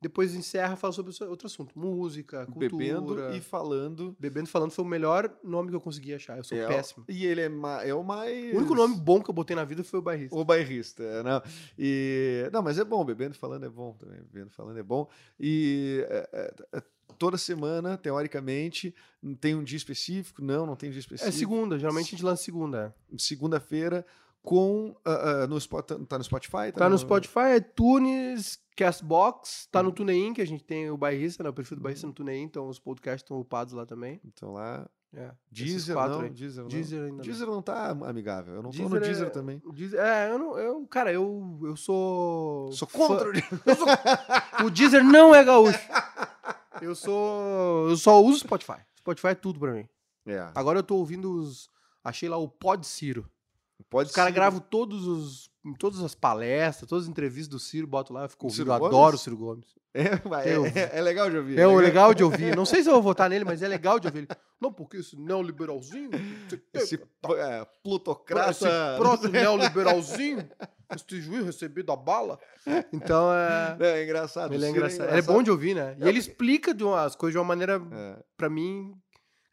Depois 0.00 0.34
encerra 0.34 0.76
fala 0.76 0.92
sobre 0.92 1.12
outro 1.24 1.46
assunto. 1.46 1.76
Música, 1.78 2.46
cultura. 2.46 2.68
Bebendo 2.70 3.34
e 3.34 3.40
falando. 3.40 4.16
Bebendo 4.18 4.48
falando 4.48 4.70
foi 4.70 4.84
o 4.84 4.88
melhor 4.88 5.32
nome 5.42 5.70
que 5.70 5.76
eu 5.76 5.80
consegui 5.80 6.14
achar. 6.14 6.36
Eu 6.38 6.44
sou 6.44 6.56
É 6.56 6.64
o- 6.64 6.68
péssimo. 6.68 7.04
E 7.08 7.26
ele 7.26 7.40
é, 7.40 7.48
ma- 7.48 7.82
é 7.84 7.92
o 7.94 8.02
mais. 8.04 8.54
O 8.54 8.58
único 8.58 8.74
nome 8.74 8.94
bom 8.96 9.20
que 9.22 9.28
eu 9.30 9.34
botei 9.34 9.56
na 9.56 9.64
vida 9.64 9.82
foi 9.82 9.98
o 9.98 10.02
bairrista. 10.02 10.36
O 10.36 10.44
bairrista, 10.44 11.02
é, 11.02 11.22
não. 11.22 11.42
E, 11.76 12.48
não, 12.52 12.62
mas 12.62 12.78
é 12.78 12.84
bom, 12.84 13.04
bebendo 13.04 13.34
e 13.34 13.38
falando 13.38 13.66
é 13.66 13.68
bom 13.68 13.92
também. 13.94 14.20
Bebendo 14.20 14.50
e 14.52 14.54
falando 14.54 14.78
é 14.78 14.82
bom. 14.82 15.08
E 15.38 16.04
é, 16.08 16.28
é, 16.32 16.78
é, 16.78 16.82
toda 17.18 17.36
semana, 17.36 17.96
teoricamente, 17.96 18.94
tem 19.40 19.54
um 19.56 19.64
dia 19.64 19.76
específico? 19.76 20.42
Não, 20.42 20.64
não 20.64 20.76
tem 20.76 20.90
dia 20.90 21.00
específico. 21.00 21.28
É 21.28 21.32
segunda, 21.32 21.76
geralmente 21.78 22.06
a 22.06 22.10
gente 22.10 22.24
lança 22.24 22.42
segunda. 22.44 22.94
é. 23.12 23.18
Segunda-feira, 23.18 24.06
com. 24.48 24.96
ah, 25.04 25.42
ah, 25.42 25.46
no, 25.46 25.58
Spot- 25.58 26.06
tá 26.08 26.16
no 26.16 26.24
Spotify? 26.24 26.72
Tá 26.74 26.88
no 26.88 26.96
Spotify, 26.96 27.56
iTunes, 27.58 28.58
Castbox, 28.74 29.68
tá 29.70 29.82
no 29.82 29.92
TuneIn, 29.92 30.32
que 30.32 30.40
a 30.40 30.46
gente 30.46 30.64
tem 30.64 30.90
o 30.90 30.96
bairrista, 30.96 31.42
né? 31.42 31.50
O 31.50 31.52
perfil 31.52 31.76
do 31.76 31.82
bairrista 31.82 32.06
no 32.06 32.14
TuneIn, 32.14 32.42
então 32.44 32.66
os 32.68 32.78
podcasts 32.78 33.22
estão 33.22 33.38
upados 33.38 33.74
lá 33.74 33.84
também. 33.84 34.20
Então 34.24 34.52
lá. 34.54 34.88
É, 35.14 35.30
Deezer, 35.50 35.94
não. 35.96 36.20
aí. 36.20 36.30
Deezer, 36.30 36.62
não. 36.62 36.68
Deezer 36.68 37.00
ainda 37.00 37.12
não. 37.16 37.22
Deezer 37.22 37.46
não 37.46 37.62
tá 37.62 37.90
amigável. 37.90 38.54
Eu 38.56 38.62
não 38.62 38.70
tô 38.70 38.76
Deezer 38.76 38.94
no 38.94 39.00
Deezer 39.00 39.26
é- 39.26 39.30
também. 39.30 39.62
Deezer, 39.72 40.00
é, 40.00 40.30
eu 40.30 40.38
não, 40.38 40.58
eu, 40.58 40.86
cara, 40.86 41.12
eu, 41.12 41.58
eu 41.62 41.76
sou. 41.76 42.70
Sou 42.72 42.86
fã- 42.88 42.98
contra 42.98 43.28
o 43.28 43.32
Deezer. 43.32 43.48
O 44.64 44.70
Deezer 44.70 45.04
não 45.04 45.34
é 45.34 45.42
gaúcho. 45.44 45.78
Eu 46.82 46.94
sou. 46.94 47.88
Eu 47.90 47.96
só 47.96 48.22
uso 48.22 48.40
Spotify. 48.40 48.80
Spotify 48.98 49.28
é 49.28 49.34
tudo 49.34 49.58
pra 49.58 49.72
mim. 49.72 49.86
É, 50.26 50.50
Agora 50.54 50.78
eu 50.78 50.82
tô 50.82 50.96
ouvindo 50.96 51.32
os. 51.32 51.68
Achei 52.04 52.28
lá 52.28 52.36
o 52.36 52.48
Pod 52.48 52.86
Ciro. 52.86 53.28
Pode 53.90 54.08
Os 54.10 54.14
caras 54.14 54.32
ser. 54.32 54.34
gravam 54.36 54.60
todos 54.60 55.06
os. 55.06 55.48
Todas 55.78 56.00
as 56.02 56.14
palestras, 56.14 56.88
todas 56.88 57.04
as 57.04 57.10
entrevistas 57.10 57.48
do 57.48 57.58
Ciro, 57.58 57.86
boto 57.86 58.10
lá, 58.12 58.22
eu 58.24 58.28
fico 58.30 58.46
O 58.46 58.48
ouvindo. 58.48 58.68
Eu 58.68 58.72
adoro 58.86 59.16
o 59.16 59.18
Ciro 59.18 59.36
Gomes. 59.36 59.66
É, 59.92 60.02
é, 60.02 60.78
é- 60.94 60.98
é 60.98 61.02
legal 61.02 61.28
de 61.28 61.36
ouvir. 61.36 61.58
É 61.58 61.66
o 61.66 61.74
legal 61.76 62.14
de 62.14 62.24
ouvir. 62.24 62.56
Não 62.56 62.64
sei 62.64 62.82
se 62.82 62.88
eu 62.88 62.94
vou 62.94 63.02
votar 63.02 63.28
nele, 63.28 63.44
mas 63.44 63.60
é 63.60 63.68
legal 63.68 63.98
de 64.00 64.06
ouvir 64.06 64.20
ele. 64.20 64.28
Não, 64.60 64.72
porque 64.72 64.96
esse 64.98 65.14
neoliberalzinho. 65.16 66.10
Esse 66.72 66.94
é, 66.94 67.60
Esse 67.60 67.66
plutocrata. 67.82 68.94
próximo 68.96 69.28
neoliberalzinho, 69.32 70.48
este 70.94 71.20
juiz 71.20 71.44
recebido 71.44 71.92
a 71.92 71.96
bala. 71.96 72.38
Então 72.92 73.30
é. 73.32 73.76
É, 73.80 74.04
engraçado. 74.04 74.54
Ele 74.54 74.64
é 74.64 74.68
o 74.68 74.72
Ciro 74.72 74.78
engraçado. 74.86 75.08
Ele 75.10 75.18
é 75.18 75.22
bom 75.22 75.42
de 75.42 75.50
ouvir, 75.50 75.74
né? 75.74 75.96
E 75.98 76.04
É, 76.04 76.08
ele 76.08 76.18
explica 76.18 76.72
de 76.72 76.84
umas 76.84 77.14
coisas 77.16 77.32
de 77.34 77.38
uma 77.38 77.44
maneira, 77.44 77.82
É, 77.92 78.22
pra 78.36 78.48
mim, 78.48 78.92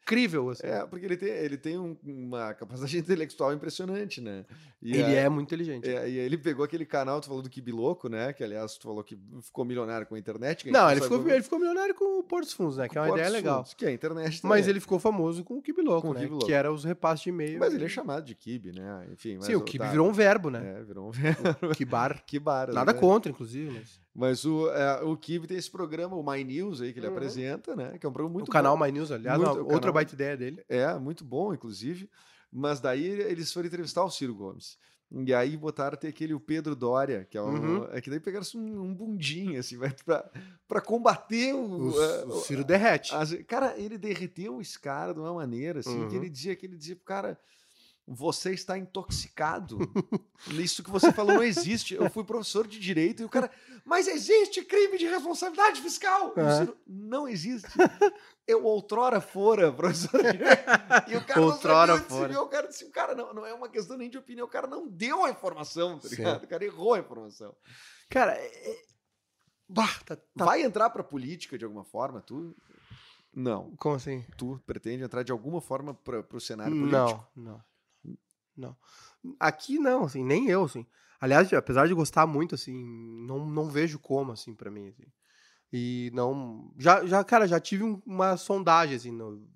incrível. 0.06 0.50
Assim. 0.50 0.66
é, 0.66 0.86
porque 0.86 1.04
ele 1.04 1.16
tem, 1.16 1.28
ele 1.28 1.56
tem 1.56 1.78
um- 1.78 1.96
uma 2.04 2.54
capacidade 2.54 2.96
intelectual 2.98 3.52
impressionante, 3.52 4.20
né? 4.20 4.44
E 4.80 4.92
ele 4.92 5.02
aí- 5.04 5.14
é 5.16 5.28
muito 5.28 5.48
inteligente. 5.48 5.88
é, 5.90 6.08
e 6.08 6.16
ele 6.18 6.38
pegou 6.38 6.64
aquele 6.64 6.86
canal, 6.86 7.20
tu 7.20 7.26
falou 7.26 7.42
do 7.42 7.50
Kibi 7.50 7.72
Louco, 7.72 8.08
né? 8.08 8.32
Que 8.32 8.44
aliás, 8.44 8.76
tu 8.78 8.84
falou 8.84 9.02
que 9.02 9.18
ficou 9.42 9.64
milionário 9.64 10.06
com 10.06 10.14
a 10.14 10.18
internet. 10.18 10.68
a 10.68 10.72
Não, 10.72 10.90
ele 10.90 11.00
ficou, 11.00 11.18
como- 11.18 11.30
ele 11.30 11.42
ficou 11.42 11.58
milionário 11.58 11.94
com 11.94 12.20
o 12.20 12.22
Porto 12.22 12.44
dos 12.44 12.52
Fundos, 12.52 12.76
né? 12.76 12.88
Que 12.88 12.96
é 12.96 13.00
uma 13.00 13.08
Portos 13.08 13.26
ideia 13.26 13.36
legal. 13.36 13.56
Fundos, 13.58 13.74
Que 13.74 13.84
é 13.84 13.88
a 13.88 13.92
internet 13.92 14.40
Mas 14.44 14.60
também. 14.60 14.70
ele 14.70 14.80
ficou 14.80 14.98
famoso 14.98 15.42
com 15.42 15.58
o 15.58 15.62
Kibi 15.62 15.82
Louco, 15.82 16.02
Com 16.08 16.10
o 16.10 16.14
né? 16.14 16.28
Que 16.44 16.52
era 16.52 16.72
os 16.72 16.84
repasses 16.84 17.24
de 17.24 17.30
e-mail. 17.30 17.58
Mas 17.58 17.74
ele 17.74 17.84
é 17.84 17.88
chamado 17.88 18.24
de 18.24 18.34
Kibi, 18.34 18.72
né? 18.72 19.06
Enfim. 19.12 19.40
Sim, 19.40 19.54
o 19.56 19.60
Kibi 19.60 19.84
tá, 19.84 19.90
virou 19.90 20.08
um 20.08 20.12
verbo, 20.12 20.50
né? 20.50 20.76
É, 20.78 20.82
virou 20.84 21.08
um 21.08 21.10
Kibar. 21.76 22.22
Kibar. 22.24 22.72
Nada 22.72 22.92
né? 22.92 22.98
contra, 22.98 23.30
inclusive, 23.30 23.70
mas... 23.70 24.05
Mas 24.16 24.46
o, 24.46 24.70
é, 24.70 25.02
o 25.02 25.14
Kibe 25.14 25.46
tem 25.46 25.58
esse 25.58 25.70
programa, 25.70 26.16
o 26.16 26.24
My 26.24 26.42
News 26.42 26.80
aí, 26.80 26.90
que 26.90 26.98
ele 26.98 27.06
uhum. 27.06 27.12
apresenta, 27.12 27.76
né? 27.76 27.98
Que 27.98 28.06
é 28.06 28.08
um 28.08 28.12
programa 28.12 28.32
muito 28.32 28.48
O 28.48 28.50
canal 28.50 28.74
bom. 28.76 28.82
My 28.82 28.90
News, 28.90 29.12
aliás, 29.12 29.38
muito, 29.38 29.58
outra 29.58 29.78
canal, 29.78 29.92
baita 29.92 30.14
ideia 30.14 30.34
dele. 30.34 30.64
É, 30.70 30.94
muito 30.94 31.22
bom, 31.22 31.52
inclusive. 31.52 32.08
Mas 32.50 32.80
daí 32.80 33.04
eles 33.04 33.52
foram 33.52 33.66
entrevistar 33.66 34.02
o 34.02 34.10
Ciro 34.10 34.34
Gomes. 34.34 34.78
E 35.10 35.34
aí 35.34 35.54
botaram 35.54 35.98
ter 35.98 36.08
aquele 36.08 36.32
o 36.32 36.40
Pedro 36.40 36.74
Dória, 36.74 37.26
que 37.30 37.36
é 37.36 37.42
um. 37.42 37.48
Uhum. 37.48 37.88
É 37.92 38.00
que 38.00 38.08
daí 38.08 38.18
pegaram 38.18 38.44
um, 38.54 38.80
um 38.80 38.94
bundinho, 38.94 39.60
assim, 39.60 39.78
pra, 40.04 40.30
pra 40.66 40.80
combater 40.80 41.54
o. 41.54 41.58
O, 41.58 41.90
uh, 41.90 42.28
o 42.28 42.40
Ciro 42.40 42.64
derrete. 42.64 43.14
As, 43.14 43.34
cara, 43.46 43.74
ele 43.76 43.98
derreteu 43.98 44.62
esse 44.62 44.80
cara 44.80 45.12
de 45.12 45.20
uma 45.20 45.34
maneira, 45.34 45.80
assim, 45.80 46.00
uhum. 46.00 46.08
que 46.08 46.16
ele 46.16 46.30
dizia 46.30 46.56
que 46.56 46.64
ele 46.64 46.76
dizia 46.76 46.96
pro 46.96 47.04
cara 47.04 47.38
você 48.06 48.52
está 48.52 48.78
intoxicado. 48.78 49.78
Isso 50.48 50.82
que 50.82 50.90
você 50.90 51.12
falou 51.12 51.34
não 51.34 51.42
existe. 51.42 51.94
Eu 51.94 52.08
fui 52.08 52.22
professor 52.22 52.66
de 52.66 52.78
direito 52.78 53.22
e 53.22 53.24
o 53.24 53.28
cara, 53.28 53.50
mas 53.84 54.06
existe 54.06 54.62
crime 54.62 54.96
de 54.96 55.06
responsabilidade 55.06 55.82
fiscal. 55.82 56.32
É. 56.36 56.72
Não 56.86 57.26
existe. 57.26 57.68
Eu 58.46 58.64
outrora 58.64 59.20
fora 59.20 59.70
professor 59.74 60.22
de 60.22 60.32
direito. 60.32 60.62
E 61.08 61.16
o 61.16 61.24
cara 61.24 61.40
outrora 61.40 61.96
não 61.96 62.04
fora. 62.04 62.42
o 62.42 62.48
cara 62.48 62.68
disse, 62.68 62.84
o 62.84 62.90
cara 62.90 63.14
não, 63.14 63.34
não 63.34 63.44
é 63.44 63.52
uma 63.52 63.68
questão 63.68 63.96
nem 63.96 64.08
de 64.08 64.18
opinião, 64.18 64.46
o 64.46 64.50
cara 64.50 64.68
não 64.68 64.86
deu 64.86 65.24
a 65.24 65.30
informação, 65.30 65.98
tá 65.98 66.08
ligado? 66.08 66.44
O 66.44 66.48
cara 66.48 66.64
errou 66.64 66.94
a 66.94 67.00
informação. 67.00 67.56
Cara, 68.08 68.34
é... 68.34 68.70
é 68.70 68.86
bah, 69.68 69.98
tá, 70.04 70.14
tá... 70.14 70.44
vai 70.44 70.62
entrar 70.62 70.90
pra 70.90 71.02
política 71.02 71.58
de 71.58 71.64
alguma 71.64 71.82
forma, 71.82 72.20
tu? 72.20 72.54
Não. 73.34 73.74
Como 73.76 73.96
assim? 73.96 74.24
Tu 74.38 74.62
pretende 74.64 75.02
entrar 75.02 75.24
de 75.24 75.32
alguma 75.32 75.60
forma 75.60 75.92
para 75.92 76.24
o 76.32 76.40
cenário 76.40 76.72
político? 76.72 77.28
Não, 77.34 77.52
não. 77.52 77.64
Não. 78.56 78.76
Aqui 79.38 79.78
não, 79.78 80.04
assim, 80.04 80.24
nem 80.24 80.48
eu, 80.48 80.64
assim. 80.64 80.86
Aliás, 81.20 81.52
apesar 81.52 81.86
de 81.88 81.94
gostar 81.94 82.26
muito, 82.26 82.54
assim, 82.54 82.84
não, 83.26 83.46
não 83.46 83.68
vejo 83.68 83.98
como, 83.98 84.32
assim, 84.32 84.54
para 84.54 84.70
mim, 84.70 84.88
assim. 84.88 85.06
E 85.72 86.10
não... 86.14 86.72
Já, 86.78 87.04
já 87.06 87.24
cara, 87.24 87.46
já 87.46 87.58
tive 87.58 87.84
uma 88.06 88.36
sondagem, 88.36 88.96
assim, 88.96 89.10
no... 89.10 89.46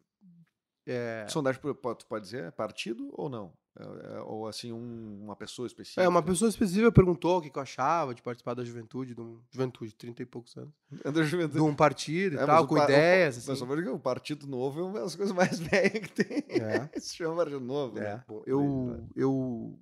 É... 0.86 1.26
Sondagem, 1.28 1.60
tu 1.60 2.06
pode 2.06 2.24
dizer, 2.24 2.44
é 2.44 2.50
partido 2.50 3.10
ou 3.12 3.28
não? 3.28 3.52
É, 3.78 4.16
é, 4.16 4.20
ou 4.22 4.48
assim, 4.48 4.72
um, 4.72 5.20
uma 5.22 5.36
pessoa 5.36 5.66
específica? 5.66 6.02
É, 6.02 6.08
uma 6.08 6.22
pessoa 6.22 6.48
específica 6.48 6.90
perguntou 6.90 7.38
o 7.38 7.40
que, 7.40 7.50
que 7.50 7.58
eu 7.58 7.62
achava 7.62 8.14
de 8.14 8.20
participar 8.20 8.54
da 8.54 8.64
juventude, 8.64 9.14
de 9.14 9.20
um, 9.20 9.40
juventude, 9.50 9.94
30 9.94 10.22
e 10.22 10.26
poucos 10.26 10.56
anos. 10.56 10.74
É 11.04 11.10
da 11.10 11.22
juventude. 11.22 11.54
De 11.54 11.62
um 11.62 11.74
partido 11.74 12.34
e 12.34 12.38
é, 12.38 12.46
tal, 12.46 12.66
com 12.66 12.76
ideias. 12.76 13.36
O, 13.36 13.52
assim. 13.52 13.64
Mas 13.64 13.86
o 13.86 13.98
Partido 13.98 14.46
Novo 14.46 14.80
é 14.80 14.82
uma 14.82 15.00
das 15.00 15.14
coisas 15.14 15.34
mais 15.34 15.58
velhas 15.60 16.08
que 16.08 16.24
tem. 16.24 16.44
É. 16.48 16.90
Se 16.98 17.16
chama 17.16 17.36
Partido 17.36 17.60
Novo. 17.60 17.98
É. 17.98 18.16
Né? 18.16 18.24
eu, 18.46 19.08
eu, 19.14 19.78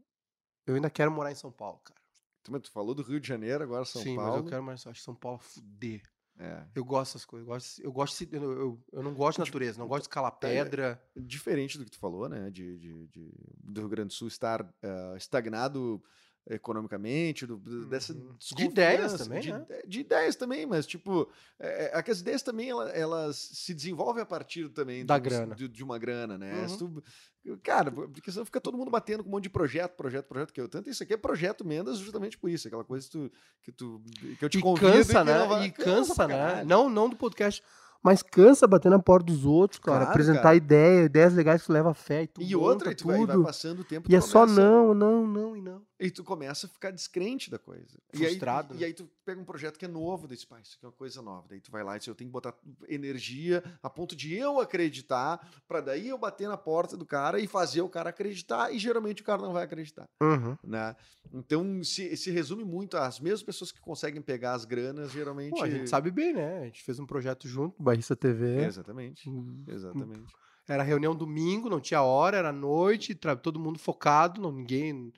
eu 0.67 0.75
ainda 0.75 0.91
quero 0.91 1.11
morar 1.11 1.33
em 1.33 1.37
São 1.37 1.51
Paulo, 1.51 1.81
cara. 1.83 1.99
Tu, 2.43 2.61
tu 2.61 2.71
falou 2.71 2.95
do 2.95 3.03
Rio 3.03 3.21
de 3.21 3.27
Janeiro, 3.27 3.65
agora 3.65 3.85
São 3.85 4.03
Sim, 4.03 4.17
Paulo. 4.17 4.31
Sim, 4.31 4.37
mas 4.37 4.45
eu 4.45 4.51
quero 4.51 4.63
morar 4.63 4.75
em 4.75 4.79
São 4.79 4.85
Paulo. 4.85 4.97
Acho 4.97 5.03
São 5.03 5.15
Paulo 5.15 5.39
fuder. 5.39 6.03
É. 6.39 6.63
Eu 6.75 6.85
gosto 6.85 7.13
dessas 7.13 7.25
coisas. 7.25 7.47
Eu, 7.47 7.53
gosto, 7.53 7.83
eu, 7.83 7.93
gosto 7.93 8.35
eu, 8.35 8.43
eu, 8.43 8.85
eu, 8.93 9.03
não 9.03 9.13
gosto 9.13 9.43
de 9.43 9.47
natureza, 9.47 9.79
não 9.79 9.89
gosto 9.89 10.03
de 10.03 10.09
escalar 10.09 10.33
é, 10.33 10.37
pedra. 10.37 11.03
É, 11.17 11.21
diferente 11.21 11.77
do 11.77 11.85
que 11.85 11.91
tu 11.91 11.99
falou, 11.99 12.29
né? 12.29 12.49
De, 12.51 12.79
de, 12.79 13.07
de 13.09 13.33
do 13.65 13.81
Rio 13.81 13.89
Grande 13.89 14.09
do 14.09 14.15
Sul 14.15 14.29
estar 14.29 14.63
uh, 14.63 15.17
estagnado 15.17 16.03
economicamente, 16.49 17.47
do, 17.47 17.59
dessa 17.87 18.13
uhum. 18.13 18.35
de 18.57 18.65
ideias 18.65 19.15
também, 19.15 19.41
de, 19.41 19.53
né? 19.53 19.67
de, 19.87 20.01
ideias 20.01 20.35
também, 20.35 20.67
mas 20.67 20.87
tipo, 20.87 21.31
é, 21.59 21.93
é, 21.93 22.11
as 22.11 22.21
ideias 22.21 22.43
também 22.43 22.71
elas, 22.71 22.95
elas, 22.95 23.37
se 23.37 23.75
desenvolvem 23.75 24.23
a 24.23 24.27
partir 24.27 24.69
também 24.71 25.05
da 25.05 25.19
de, 25.19 25.29
grana, 25.29 25.55
de, 25.55 25.69
de, 25.69 25.85
uma 25.85 25.99
grana, 25.99 26.39
né? 26.39 26.67
Uhum. 26.81 27.03
Tu, 27.45 27.59
cara, 27.63 27.91
porque 27.91 28.33
senão 28.33 28.47
fica 28.47 28.61
todo 28.61 28.79
mundo 28.79 28.91
batendo 28.91 29.23
com 29.23 29.29
um 29.29 29.33
monte 29.33 29.45
de 29.45 29.51
projeto, 29.51 29.95
projeto, 29.95 30.27
projeto 30.27 30.53
que 30.53 30.61
eu 30.61 30.69
tanto 30.69 30.89
isso 30.89 31.03
aqui 31.03 31.13
é 31.13 31.17
projeto 31.17 31.67
Mendas 31.67 31.99
justamente 31.99 32.39
por 32.39 32.49
isso, 32.49 32.67
aquela 32.67 32.85
coisa 32.85 33.07
que 33.07 33.13
tu 33.13 33.33
que, 33.63 33.73
tu, 33.73 34.03
que 34.39 34.45
eu 34.45 34.49
te 34.49 34.59
e 34.59 34.63
convido 34.63 34.91
cansa, 34.91 35.21
e 35.21 35.25
né? 35.25 35.47
Vai, 35.47 35.67
e 35.67 35.71
cansa, 35.71 36.15
cansa 36.15 36.29
né? 36.29 36.65
Não, 36.65 36.89
não 36.89 37.11
do 37.11 37.17
podcast 37.17 37.63
mas 38.03 38.23
cansa 38.23 38.67
bater 38.67 38.91
na 38.91 38.99
porta 38.99 39.27
dos 39.27 39.45
outros, 39.45 39.81
cara. 39.81 39.99
Claro, 39.99 40.11
apresentar 40.11 40.43
cara. 40.43 40.57
ideia, 40.57 41.05
ideias 41.05 41.35
legais 41.35 41.63
que 41.65 41.73
leva 41.73 41.93
fé 41.95 42.23
e 42.23 42.27
tudo. 42.27 42.47
E 42.47 42.57
outra, 42.57 42.93
e 42.93 42.95
tu 42.95 43.05
tudo. 43.05 43.27
Vai, 43.27 43.37
vai 43.37 43.47
passando 43.47 43.81
o 43.81 43.85
tempo. 43.85 44.11
E 44.11 44.15
é 44.15 44.21
começa... 44.21 44.33
só 44.33 44.47
não, 44.47 44.95
não, 44.95 45.27
não 45.27 45.57
e 45.57 45.61
não. 45.61 45.83
E 46.01 46.11
tu 46.11 46.23
começa 46.23 46.67
a 46.67 46.71
ficar 46.71 46.93
descrente 46.93 47.51
da 47.51 47.59
coisa. 47.59 47.99
Frustrado. 48.15 48.75
E 48.75 48.77
aí, 48.77 48.81
né? 48.81 48.83
e 48.83 48.85
aí 48.87 48.95
tu 48.95 49.11
pega 49.25 49.41
um 49.41 49.45
projeto 49.45 49.77
que 49.77 49.85
é 49.85 49.89
novo, 49.89 50.29
desse 50.29 50.47
pai, 50.47 50.63
isso 50.63 50.77
aqui 50.77 50.87
é 50.87 50.89
uma 50.89 50.95
coisa 50.95 51.21
nova. 51.21 51.47
Daí 51.49 51.61
tu 51.61 51.73
vai 51.73 51.83
lá 51.83 51.97
e 51.97 51.99
diz, 51.99 52.07
eu 52.07 52.15
tenho 52.15 52.29
que 52.29 52.33
botar 52.33 52.55
energia 52.89 53.65
a 53.83 53.91
ponto 53.91 54.15
de 54.15 54.33
eu 54.35 54.61
acreditar, 54.61 55.45
para 55.67 55.81
daí 55.81 56.09
eu 56.09 56.17
bater 56.17 56.49
na 56.49 56.57
porta 56.57 56.97
do 56.97 57.05
cara 57.05 57.41
e 57.41 57.49
fazer 57.49 57.81
o 57.81 57.89
cara 57.89 58.11
acreditar, 58.11 58.73
e 58.73 58.79
geralmente 58.79 59.23
o 59.23 59.25
cara 59.25 59.43
não 59.43 59.53
vai 59.53 59.65
acreditar. 59.65 60.09
Uhum. 60.23 60.57
Né? 60.63 60.95
Então 61.33 61.83
se, 61.83 62.17
se 62.17 62.31
resume 62.31 62.65
muito 62.65 62.97
às 62.97 63.19
mesmas 63.19 63.43
pessoas 63.43 63.73
que 63.73 63.81
conseguem 63.81 64.23
pegar 64.23 64.53
as 64.53 64.65
granas, 64.65 65.11
geralmente. 65.11 65.51
Pô, 65.51 65.65
a 65.65 65.71
gente 65.71 65.91
sabe 65.91 66.13
bem, 66.13 66.33
né? 66.33 66.61
A 66.61 66.65
gente 66.65 66.83
fez 66.85 67.01
um 67.01 67.07
projeto 67.07 67.49
junto, 67.49 67.75
Barrista 67.91 68.17
TV. 68.17 68.65
Exatamente. 68.65 69.29
Hum, 69.29 69.65
Exatamente. 69.67 70.33
Era 70.69 70.83
reunião 70.83 71.15
domingo, 71.15 71.71
não 71.71 71.81
tinha 71.81 72.03
hora, 72.03 72.37
era 72.37 72.53
noite, 72.53 73.15
todo 73.43 73.59
mundo 73.59 73.79
focado, 73.79 74.41
não, 74.41 74.53
ninguém 74.53 75.13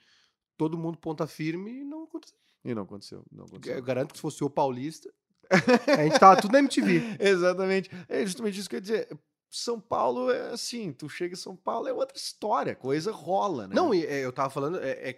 todo 0.57 0.77
mundo 0.77 0.97
ponta 0.97 1.25
firme 1.25 1.81
e 1.81 1.83
não 1.83 2.03
aconteceu. 2.03 2.37
E 2.63 2.75
não 2.75 2.83
aconteceu. 2.83 3.25
Não 3.31 3.45
aconteceu. 3.45 3.75
Eu 3.75 3.83
garanto 3.83 4.11
que 4.11 4.17
se 4.17 4.21
fosse 4.21 4.43
o 4.43 4.49
paulista, 4.49 5.11
a 5.99 6.03
gente 6.03 6.19
tava 6.19 6.39
tudo 6.39 6.51
na 6.51 6.59
MTV. 6.59 7.17
Exatamente. 7.19 7.89
É 8.07 8.23
justamente 8.25 8.59
isso 8.59 8.69
que 8.69 8.75
eu 8.75 8.77
ia 8.77 8.81
dizer. 8.81 9.19
São 9.49 9.81
Paulo 9.81 10.31
é 10.31 10.51
assim, 10.51 10.93
tu 10.93 11.09
chega 11.09 11.33
em 11.33 11.37
São 11.37 11.55
Paulo 11.57 11.87
é 11.87 11.93
outra 11.93 12.15
história, 12.15 12.73
coisa 12.73 13.11
rola, 13.11 13.67
né? 13.67 13.75
Não, 13.75 13.93
é, 13.93 14.23
eu 14.23 14.31
tava 14.31 14.49
falando, 14.49 14.79
é, 14.79 14.91
é, 14.91 15.17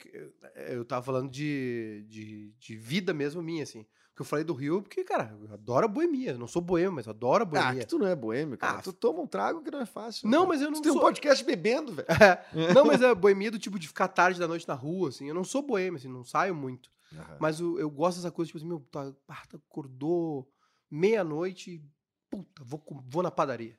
é, 0.56 0.76
eu 0.76 0.84
tava 0.84 1.06
falando 1.06 1.30
de, 1.30 2.04
de, 2.08 2.52
de, 2.58 2.76
vida 2.76 3.14
mesmo 3.14 3.44
minha, 3.44 3.62
assim. 3.62 3.86
Porque 4.14 4.22
eu 4.22 4.26
falei 4.28 4.46
do 4.46 4.54
Rio, 4.54 4.80
porque, 4.80 5.04
cara, 5.04 5.36
eu 5.42 5.52
adoro 5.52 5.86
a 5.86 5.88
boemia. 5.88 6.34
Eu 6.34 6.38
não 6.38 6.48
sou 6.48 6.62
boêmio, 6.62 6.92
mas 6.92 7.08
eu 7.08 7.10
adoro 7.10 7.44
a 7.44 7.48
ah, 7.48 7.50
boemia. 7.50 7.70
Ah, 7.70 7.76
que 7.76 7.88
tu 7.88 7.98
não 7.98 8.06
é 8.06 8.16
boêmio, 8.16 8.56
cara. 8.60 8.78
Ah, 8.78 8.82
tu 8.82 8.94
toma 8.94 9.22
um 9.22 9.26
trago 9.26 9.64
que 9.64 9.72
não 9.72 9.82
é 9.82 9.88
fácil. 9.88 10.30
Não, 10.30 10.42
cara. 10.42 10.50
mas 10.50 10.62
eu 10.62 10.70
não 10.70 10.80
tu 10.80 10.84
sou... 10.84 10.94
tem 10.94 11.02
um 11.02 11.04
podcast 11.04 11.44
bebendo, 11.44 11.94
velho. 11.94 12.08
É. 12.54 12.74
Não, 12.76 12.86
mas 12.86 13.02
é 13.02 13.14
boemia 13.16 13.50
do 13.50 13.58
tipo 13.58 13.80
de 13.80 13.88
ficar 13.88 14.08
tarde 14.08 14.40
da 14.40 14.48
noite 14.48 14.68
na 14.68 14.76
rua, 14.76 15.10
assim. 15.10 15.28
Eu 15.28 15.34
não 15.34 15.44
sou 15.44 15.64
boêmio, 15.64 15.98
assim, 15.98 16.08
não 16.08 16.24
saio 16.24 16.54
muito. 16.54 16.92
Uhum. 17.12 17.38
Mas 17.40 17.60
eu, 17.60 17.80
eu 17.80 17.90
gosto 17.90 18.18
dessa 18.18 18.30
coisa, 18.30 18.48
tipo 18.48 18.60
assim, 18.60 18.68
meu, 18.68 18.86
tá, 18.92 19.12
tá 19.26 19.44
acordou 19.68 20.48
meia-noite, 20.92 21.84
puta, 22.30 22.64
vou, 22.64 22.84
vou 23.08 23.24
na 23.24 23.32
padaria. 23.32 23.76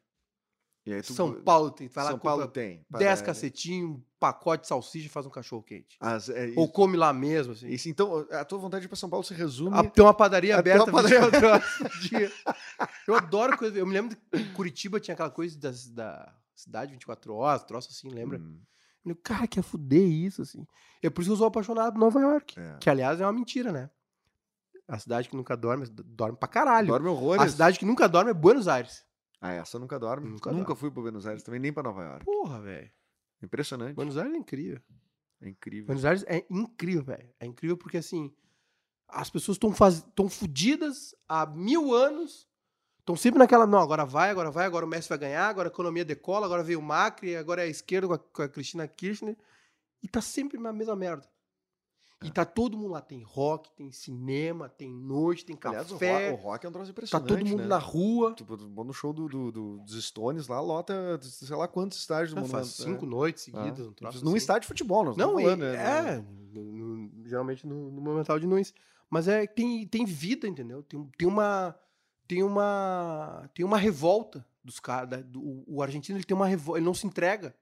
Tu, 0.84 1.14
São 1.14 1.32
Paulo 1.32 1.70
tem. 1.70 1.88
Vai 1.88 2.06
São 2.06 2.18
Paulo 2.18 2.46
tem. 2.46 2.84
10 2.90 3.22
cacetinhos, 3.22 3.92
um 3.92 4.02
pacote 4.20 4.62
de 4.62 4.68
salsicha 4.68 5.06
e 5.06 5.08
faz 5.08 5.24
um 5.24 5.30
cachorro 5.30 5.62
quente. 5.62 5.96
As, 5.98 6.28
é, 6.28 6.52
Ou 6.56 6.70
come 6.70 6.94
lá 6.94 7.10
mesmo, 7.10 7.54
assim. 7.54 7.68
Isso, 7.68 7.88
então, 7.88 8.26
a 8.30 8.44
tua 8.44 8.58
vontade 8.58 8.82
de 8.82 8.86
ir 8.86 8.88
pra 8.88 8.96
São 8.96 9.08
Paulo 9.08 9.24
se 9.24 9.32
resume. 9.32 9.78
A, 9.78 9.82
tem 9.82 10.04
uma 10.04 10.12
padaria 10.12 10.58
aberta 10.58 10.84
uma 10.84 10.92
padaria... 10.92 11.20
dia. 12.02 12.30
Eu 13.08 13.14
adoro 13.14 13.56
coisa. 13.56 13.78
Eu 13.78 13.86
me 13.86 13.94
lembro 13.94 14.14
que 14.14 14.44
Curitiba 14.52 15.00
tinha 15.00 15.14
aquela 15.14 15.30
coisa 15.30 15.58
das, 15.58 15.88
da 15.88 16.34
cidade 16.54 16.92
24 16.92 17.34
horas, 17.34 17.64
troço 17.64 17.88
assim, 17.90 18.10
lembra? 18.10 18.38
Hum. 18.38 18.60
Eu 19.06 19.16
cara, 19.16 19.46
quer 19.46 19.62
fuder 19.62 20.06
isso, 20.06 20.42
assim. 20.42 20.66
É 21.02 21.08
por 21.08 21.22
isso 21.22 21.30
que 21.30 21.32
eu 21.32 21.38
sou 21.38 21.46
apaixonado 21.46 21.94
por 21.94 21.98
Nova 21.98 22.20
York. 22.20 22.58
É. 22.58 22.76
Que, 22.78 22.90
aliás, 22.90 23.20
é 23.20 23.26
uma 23.26 23.32
mentira, 23.32 23.72
né? 23.72 23.90
A 24.86 24.98
cidade 24.98 25.30
que 25.30 25.36
nunca 25.36 25.56
dorme, 25.56 25.86
dorme 25.86 26.36
pra 26.36 26.48
caralho. 26.48 26.88
Dorme 26.88 27.08
horrores. 27.08 27.42
A 27.42 27.48
cidade 27.48 27.78
que 27.78 27.86
nunca 27.86 28.06
dorme 28.06 28.30
é 28.30 28.34
Buenos 28.34 28.68
Aires. 28.68 29.04
Ah, 29.44 29.52
essa 29.52 29.78
nunca 29.78 29.98
dorme. 29.98 30.26
Nunca, 30.26 30.50
nunca 30.50 30.68
dorme. 30.68 30.80
fui 30.80 30.90
para 30.90 31.02
Buenos 31.02 31.26
Aires 31.26 31.42
também, 31.42 31.60
nem 31.60 31.70
para 31.70 31.82
Nova 31.82 32.02
York. 32.02 32.24
Porra, 32.24 32.62
velho. 32.62 32.90
Impressionante. 33.42 33.94
Buenos 33.94 34.16
Aires 34.16 34.32
é 34.32 34.38
incrível. 34.38 34.80
É 35.42 35.48
incrível. 35.50 35.84
Buenos 35.84 36.04
Aires 36.06 36.24
é 36.26 36.46
incrível, 36.48 37.04
velho. 37.04 37.28
É 37.38 37.44
incrível 37.44 37.76
porque, 37.76 37.98
assim, 37.98 38.34
as 39.06 39.28
pessoas 39.28 39.56
estão 39.56 39.70
faz... 39.70 40.02
Tão 40.14 40.30
fodidas 40.30 41.14
há 41.28 41.44
mil 41.44 41.92
anos. 41.92 42.48
Estão 43.00 43.14
sempre 43.16 43.38
naquela, 43.38 43.66
não, 43.66 43.80
agora 43.80 44.06
vai, 44.06 44.30
agora 44.30 44.50
vai, 44.50 44.64
agora 44.64 44.86
o 44.86 44.88
Messi 44.88 45.10
vai 45.10 45.18
ganhar, 45.18 45.46
agora 45.46 45.68
a 45.68 45.70
economia 45.70 46.06
decola, 46.06 46.46
agora 46.46 46.62
veio 46.62 46.78
o 46.78 46.82
Macri, 46.82 47.36
agora 47.36 47.60
é 47.60 47.66
a 47.66 47.68
esquerda 47.68 48.08
com 48.08 48.14
a, 48.14 48.18
com 48.18 48.42
a 48.42 48.48
Cristina 48.48 48.88
Kirchner. 48.88 49.36
E 50.02 50.08
tá 50.08 50.22
sempre 50.22 50.58
na 50.58 50.72
mesma 50.72 50.96
merda. 50.96 51.28
E 52.22 52.30
tá 52.30 52.44
todo 52.44 52.76
mundo 52.76 52.92
lá. 52.92 53.00
Tem 53.00 53.22
rock, 53.22 53.70
tem 53.72 53.92
cinema, 53.92 54.68
tem 54.68 54.90
noite, 54.90 55.44
tem 55.44 55.56
café. 55.56 55.76
Aliás, 55.76 55.92
o, 55.92 55.96
rock, 55.96 56.30
o 56.30 56.34
rock 56.34 56.66
é 56.66 56.68
um 56.68 56.72
troço 56.72 56.90
impressionante. 56.90 57.28
Tá 57.28 57.34
todo 57.36 57.46
mundo 57.46 57.62
né? 57.62 57.66
na 57.66 57.78
rua. 57.78 58.34
Tipo, 58.34 58.56
no 58.56 58.92
show 58.92 59.12
do, 59.12 59.28
do, 59.28 59.52
do, 59.52 59.78
dos 59.78 60.04
Stones 60.04 60.48
lá, 60.48 60.60
lota, 60.60 61.18
sei 61.22 61.56
lá 61.56 61.68
quantos 61.68 61.98
estádios 61.98 62.32
do 62.32 62.40
é, 62.40 62.44
Faz 62.44 62.68
cinco 62.68 63.04
é. 63.04 63.08
noites 63.08 63.44
seguidas. 63.44 63.90
Ah. 64.02 64.10
Um 64.10 64.24
Num 64.24 64.36
estádio 64.36 64.62
de 64.62 64.68
futebol, 64.68 65.04
nós 65.04 65.16
não 65.16 65.34
falando, 65.34 65.60
né? 65.60 65.74
É, 65.74 66.24
no, 66.52 66.62
no, 66.72 67.28
geralmente 67.28 67.66
no, 67.66 67.90
no 67.90 68.00
Monumental 68.00 68.38
de 68.38 68.46
Nunes. 68.46 68.72
Mas 69.10 69.28
é, 69.28 69.46
tem, 69.46 69.86
tem 69.86 70.04
vida, 70.04 70.48
entendeu? 70.48 70.82
Tem, 70.82 71.04
tem 71.18 71.28
uma. 71.28 71.74
Tem 72.26 72.42
uma. 72.42 73.50
Tem 73.54 73.64
uma 73.64 73.76
revolta 73.76 74.46
dos 74.62 74.80
caras. 74.80 75.24
O 75.34 75.82
argentino 75.82 76.18
ele 76.18 76.24
tem 76.24 76.36
uma 76.36 76.46
revolta. 76.46 76.78
Ele 76.78 76.86
não 76.86 76.94
se 76.94 77.06
entrega. 77.06 77.54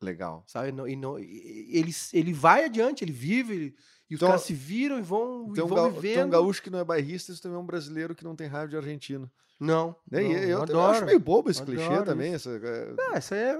Legal. 0.00 0.44
Sabe? 0.46 0.72
Não, 0.72 0.86
e 0.86 0.94
não, 0.96 1.18
ele, 1.18 1.94
ele 2.12 2.32
vai 2.32 2.64
adiante, 2.64 3.02
ele 3.04 3.12
vive. 3.12 3.54
Ele, 3.54 3.76
e 4.08 4.14
os 4.14 4.18
então, 4.18 4.28
caras 4.28 4.42
se 4.42 4.54
viram 4.54 4.98
e 4.98 5.02
vão, 5.02 5.52
tem 5.52 5.64
um, 5.64 5.66
vão 5.66 5.90
vivendo. 5.90 6.14
Tem 6.14 6.24
um 6.24 6.30
gaúcho 6.30 6.62
que 6.62 6.70
não 6.70 6.78
é 6.78 6.84
bairrista, 6.84 7.32
isso 7.32 7.42
também 7.42 7.56
é 7.56 7.60
um 7.60 7.66
brasileiro 7.66 8.14
que 8.14 8.24
não 8.24 8.36
tem 8.36 8.46
raiva 8.46 8.68
de 8.68 8.76
argentino. 8.76 9.30
Não. 9.58 9.96
Não 10.10 10.20
eu, 10.20 10.64
eu, 10.66 10.80
acho 10.82 11.04
meio 11.06 11.18
bobo 11.18 11.50
esse 11.50 11.62
clichê 11.62 12.02
também. 12.02 12.34
Essa, 12.34 12.50
é... 12.50 12.92
Não, 12.92 13.14
essa 13.14 13.34
é, 13.34 13.56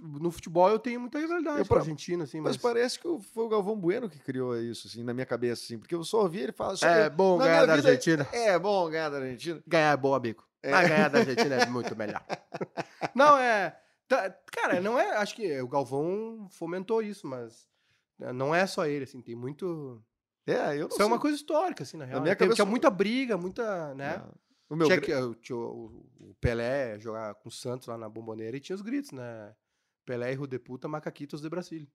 no 0.00 0.30
futebol 0.30 0.70
eu 0.70 0.78
tenho 0.78 1.00
muita 1.00 1.18
rivalidade 1.18 1.58
Eu 1.58 1.64
com 1.64 1.68
pra- 1.68 1.78
Argentina, 1.80 2.24
assim, 2.24 2.40
Mas 2.40 2.54
mas. 2.54 2.62
parece 2.62 2.98
que 2.98 3.08
foi 3.34 3.44
o 3.44 3.48
Galvão 3.48 3.76
Bueno 3.76 4.08
que 4.08 4.20
criou 4.20 4.56
isso, 4.56 4.86
assim, 4.86 5.02
na 5.02 5.12
minha 5.12 5.26
cabeça, 5.26 5.64
assim, 5.64 5.78
porque 5.78 5.94
eu 5.94 6.04
só 6.04 6.22
ouvi 6.22 6.40
ele 6.40 6.52
falar. 6.52 6.74
É 6.82 7.10
que 7.10 7.16
bom 7.16 7.38
ganhar 7.38 7.66
da 7.66 7.76
vida- 7.76 7.88
Argentina. 7.88 8.26
É 8.32 8.58
bom 8.58 8.88
ganhar 8.88 9.08
da 9.08 9.18
Argentina. 9.18 9.62
Ganhar 9.66 9.92
é 9.92 9.96
boa, 9.96 10.20
bico. 10.20 10.46
É. 10.62 10.70
Mas 10.70 10.88
ganhar 10.88 11.08
da 11.10 11.18
Argentina 11.18 11.54
é 11.56 11.66
muito 11.66 11.96
melhor. 11.96 12.22
Não, 13.14 13.36
é. 13.36 13.76
Tá- 14.16 14.30
cara, 14.52 14.80
não 14.80 14.98
é. 14.98 15.16
Acho 15.16 15.34
que 15.34 15.60
o 15.60 15.68
Galvão 15.68 16.48
fomentou 16.50 17.02
isso, 17.02 17.26
mas 17.26 17.68
é, 18.20 18.32
não 18.32 18.54
é 18.54 18.66
só 18.66 18.86
ele, 18.86 19.04
assim, 19.04 19.20
tem 19.20 19.34
muito. 19.34 20.02
É, 20.46 20.74
eu 20.76 20.80
não 20.82 20.88
Isso 20.88 20.96
sei. 20.96 21.04
é 21.04 21.06
uma 21.06 21.18
coisa 21.20 21.36
histórica, 21.36 21.82
assim, 21.84 21.96
na 21.96 22.04
real. 22.04 22.20
minha 22.20 22.32
né? 22.32 22.36
Cabeça- 22.36 22.56
Tinha 22.56 22.66
muita 22.66 22.90
briga, 22.90 23.36
muita. 23.36 23.94
né? 23.94 24.22
O 24.68 24.74
meu 24.76 24.86
tinha 24.86 24.98
gra- 24.98 25.06
que, 25.06 25.14
o, 25.14 25.34
tinha 25.34 25.56
o- 25.56 26.04
o 26.20 26.34
Pelé 26.40 26.98
jogar 26.98 27.34
com 27.36 27.48
o 27.48 27.52
Santos 27.52 27.86
lá 27.86 27.96
na 27.98 28.08
bomboneira 28.08 28.56
e 28.56 28.60
tinha 28.60 28.74
os 28.74 28.82
gritos, 28.82 29.12
né? 29.12 29.54
Pelé 30.04 30.32
e 30.32 30.46
de 30.46 30.58
puta, 30.58 30.88
macaquitos 30.88 31.40
de 31.42 31.48
Brasília. 31.48 31.86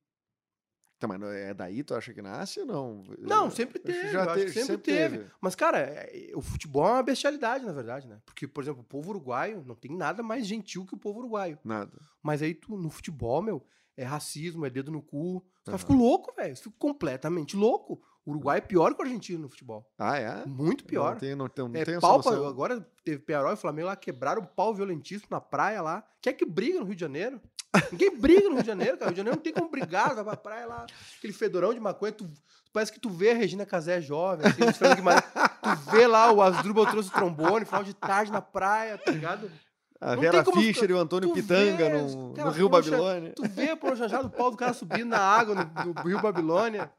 Tá, 1.00 1.08
mas 1.08 1.22
é 1.22 1.54
daí 1.54 1.84
tu 1.84 1.94
acha 1.94 2.12
que 2.14 2.22
nasce 2.22 2.60
ou 2.62 2.66
não? 2.66 3.04
Não, 3.20 3.46
Eu- 3.46 3.52
sempre 3.52 3.78
teve, 3.78 4.10
já 4.10 4.24
eu 4.24 4.30
acho 4.32 4.46
que 4.46 4.52
teve, 4.52 4.66
sempre 4.66 4.78
teve. 4.78 5.26
Mas, 5.40 5.54
cara, 5.56 5.78
é- 5.80 6.32
o 6.34 6.42
futebol 6.42 6.88
é 6.88 6.92
uma 6.94 7.04
bestialidade, 7.04 7.64
na 7.66 7.72
verdade, 7.72 8.08
né? 8.08 8.20
Porque, 8.26 8.48
por 8.48 8.64
exemplo, 8.64 8.82
o 8.82 8.86
povo 8.86 9.12
uruguaio 9.12 9.64
não 9.66 9.76
tem 9.76 9.96
nada 9.96 10.24
mais 10.24 10.48
gentil 10.48 10.86
que 10.86 10.96
o 10.96 10.98
povo 10.98 11.20
uruguaio. 11.20 11.60
Nada. 11.64 11.92
Mas 12.24 12.42
aí 12.42 12.54
tu, 12.56 12.76
no 12.76 12.90
futebol, 12.90 13.42
meu, 13.44 13.64
é 13.96 14.04
racismo, 14.04 14.66
é 14.66 14.70
dedo 14.70 14.92
no 14.92 15.02
cu. 15.02 15.42
Caras 15.64 15.68
Aham. 15.68 15.78
ficam 15.80 15.98
loucos, 15.98 16.36
velho. 16.36 16.56
Ficam 16.56 16.74
completamente 16.80 17.56
loucos. 17.56 18.00
O 18.26 18.32
Uruguai 18.32 18.58
é 18.58 18.62
pior 18.62 18.94
que 18.94 19.02
o 19.02 19.06
argentino 19.06 19.40
no 19.44 19.48
futebol. 19.50 19.90
Ah, 19.98 20.18
é? 20.18 20.46
Muito 20.46 20.84
pior. 20.84 21.12
Não 21.14 21.20
tem, 21.20 21.36
não 21.36 21.48
tem, 21.48 21.66
não 21.70 21.80
é 21.80 21.86
tem 21.86 21.98
pau, 21.98 22.20
agora 22.46 22.86
teve 23.04 23.20
Pearol 23.20 23.54
e 23.54 23.56
Flamengo 23.56 23.88
lá, 23.88 23.96
quebraram 23.96 24.42
o 24.42 24.46
pau 24.48 24.74
violentíssimo 24.76 25.30
na 25.32 25.40
praia 25.40 25.82
lá. 25.82 26.04
Quer 26.22 26.34
que 26.34 26.46
briga 26.46 26.78
no 26.80 26.86
Rio 26.86 26.96
de 26.96 27.00
Janeiro? 27.00 27.42
Ninguém 27.92 28.18
briga 28.18 28.50
no 28.50 28.56
Rio 28.56 28.62
de 28.62 28.68
Janeiro, 28.68 28.98
cara. 28.98 29.06
O 29.06 29.14
Rio 29.14 29.16
de 29.16 29.18
Janeiro 29.18 29.36
não 29.38 29.44
tem 29.44 29.54
como 29.54 29.70
brigar, 29.70 30.16
vai 30.16 30.24
pra 30.24 30.38
praia 30.38 30.66
lá, 30.66 30.86
aquele 31.18 31.34
fedorão 31.34 31.74
de 31.74 31.80
maconha, 31.80 32.12
tu, 32.12 32.30
parece 32.74 32.92
que 32.92 33.00
tu 33.00 33.10
vê 33.10 33.32
a 33.32 33.36
Regina 33.36 33.66
Casé 33.66 34.02
jovem, 34.02 34.46
assim, 34.48 34.62
tu 34.62 35.92
vê 35.92 36.08
lá 36.08 36.32
o 36.32 36.42
Asdrubal 36.42 36.86
trouxe 36.86 37.10
o 37.10 37.14
trombone, 37.14 37.66
final 37.66 37.84
de 37.84 37.94
tarde 37.94 38.32
na 38.32 38.42
praia, 38.42 38.98
tá 38.98 39.12
ligado? 39.12 39.52
A 40.00 40.16
não 40.16 40.22
Vera 40.22 40.46
Fischer 40.46 40.90
e 40.92 40.94
o 40.94 41.00
Antônio 41.00 41.34
Pitanga 41.34 41.90
vê, 41.90 41.92
no, 41.92 42.34
cara, 42.34 42.50
no 42.50 42.56
Rio 42.56 42.70
Babilônia. 42.70 43.34
Tu 43.36 43.48
vê 43.50 43.72
a 43.72 43.96
chanchada 43.96 44.24
do 44.24 44.30
pau 44.30 44.52
do 44.52 44.58
cara 44.58 44.74
subindo 44.74 45.10
na 45.10 45.20
água 45.20 45.56
no, 45.56 45.86
no 45.86 46.02
Rio 46.04 46.22
Babilônia. 46.22 46.92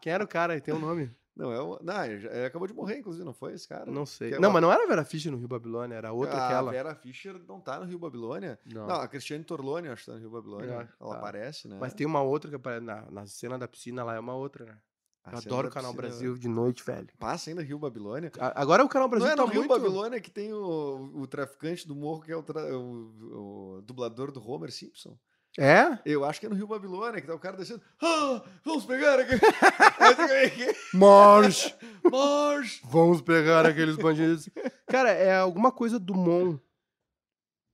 Quem 0.00 0.12
era 0.12 0.24
o 0.24 0.28
cara? 0.28 0.60
Tem 0.60 0.74
um 0.74 0.80
nome? 0.80 1.08
Não, 1.34 1.50
é 1.50 1.60
uma- 1.62 1.78
não, 1.82 2.04
ele 2.04 2.44
acabou 2.44 2.68
de 2.68 2.74
morrer, 2.74 2.98
inclusive, 2.98 3.24
não 3.24 3.32
foi 3.32 3.54
esse 3.54 3.66
cara? 3.66 3.90
Não 3.90 4.04
sei. 4.04 4.28
Que 4.30 4.34
é 4.34 4.38
Não, 4.38 4.48
uma- 4.50 4.54
mas 4.54 4.62
não 4.62 4.72
era 4.72 4.84
a 4.84 4.86
Vera 4.86 5.04
Fischer 5.04 5.32
no 5.32 5.38
Rio 5.38 5.48
Babilônia, 5.48 5.94
era 5.94 6.12
outra 6.12 6.36
a 6.36 6.46
aquela. 6.46 6.70
Vera 6.70 6.94
Fischer 6.94 7.40
não 7.48 7.58
tá 7.58 7.80
no 7.80 7.86
Rio 7.86 7.98
Babilônia. 7.98 8.58
Não. 8.66 8.86
Não, 8.86 8.96
a 8.96 9.08
Cristiane 9.08 9.42
Torlone, 9.42 9.88
acho 9.88 10.04
que 10.04 10.10
tá 10.10 10.14
no 10.14 10.20
Rio 10.20 10.30
Babilônia. 10.30 10.66
É, 10.70 10.74
Ela 11.00 11.10
tá. 11.12 11.16
aparece, 11.16 11.68
né? 11.68 11.78
Mas 11.80 11.94
tem 11.94 12.06
uma 12.06 12.20
outra 12.20 12.50
que 12.50 12.56
aparece 12.56 12.84
na, 12.84 13.10
na 13.10 13.26
cena 13.26 13.58
da 13.58 13.66
piscina 13.66 14.04
lá, 14.04 14.14
é 14.14 14.20
uma 14.20 14.34
outra, 14.34 14.66
né? 14.66 14.78
A 15.24 15.32
Eu 15.32 15.38
adoro 15.38 15.68
o 15.68 15.70
Canal 15.70 15.92
piscina- 15.92 16.08
Brasil 16.08 16.36
de 16.36 16.48
noite, 16.48 16.82
velho. 16.84 17.08
Passa 17.18 17.48
ainda 17.48 17.62
Rio 17.62 17.78
Babilônia. 17.78 18.30
A- 18.40 18.60
Agora 18.60 18.84
o 18.84 18.88
Canal 18.88 19.08
Brasil 19.08 19.28
não 19.28 19.32
é 19.32 19.36
tá 19.36 19.42
no 19.42 19.48
Rio 19.48 19.60
muito... 19.60 19.70
Babilônia 19.70 20.20
que 20.20 20.30
tem 20.30 20.52
o, 20.52 21.12
o 21.14 21.26
traficante 21.28 21.86
do 21.86 21.94
morro, 21.94 22.22
que 22.22 22.32
é 22.32 22.36
o, 22.36 22.42
tra- 22.42 22.76
o- 22.76 23.76
o 23.78 23.82
dublador 23.82 24.32
do 24.32 24.44
Homer 24.46 24.72
Simpson? 24.72 25.16
É? 25.58 25.98
Eu 26.06 26.24
acho 26.24 26.40
que 26.40 26.46
é 26.46 26.48
no 26.48 26.54
Rio 26.54 26.66
Babilônia, 26.66 27.20
que 27.20 27.26
tá 27.26 27.34
o 27.34 27.38
cara 27.38 27.56
descendo. 27.58 27.82
Ah, 28.00 28.42
vamos 28.64 28.86
pegar 28.86 29.18
aí, 29.20 30.74
Marge! 30.94 31.74
Marge! 32.10 32.80
Vamos 32.84 33.20
pegar 33.20 33.66
aqueles 33.66 33.96
bandidos. 33.96 34.48
Cara, 34.86 35.10
é 35.10 35.36
alguma 35.36 35.70
coisa 35.70 35.98
do 35.98 36.14
Mon. 36.14 36.58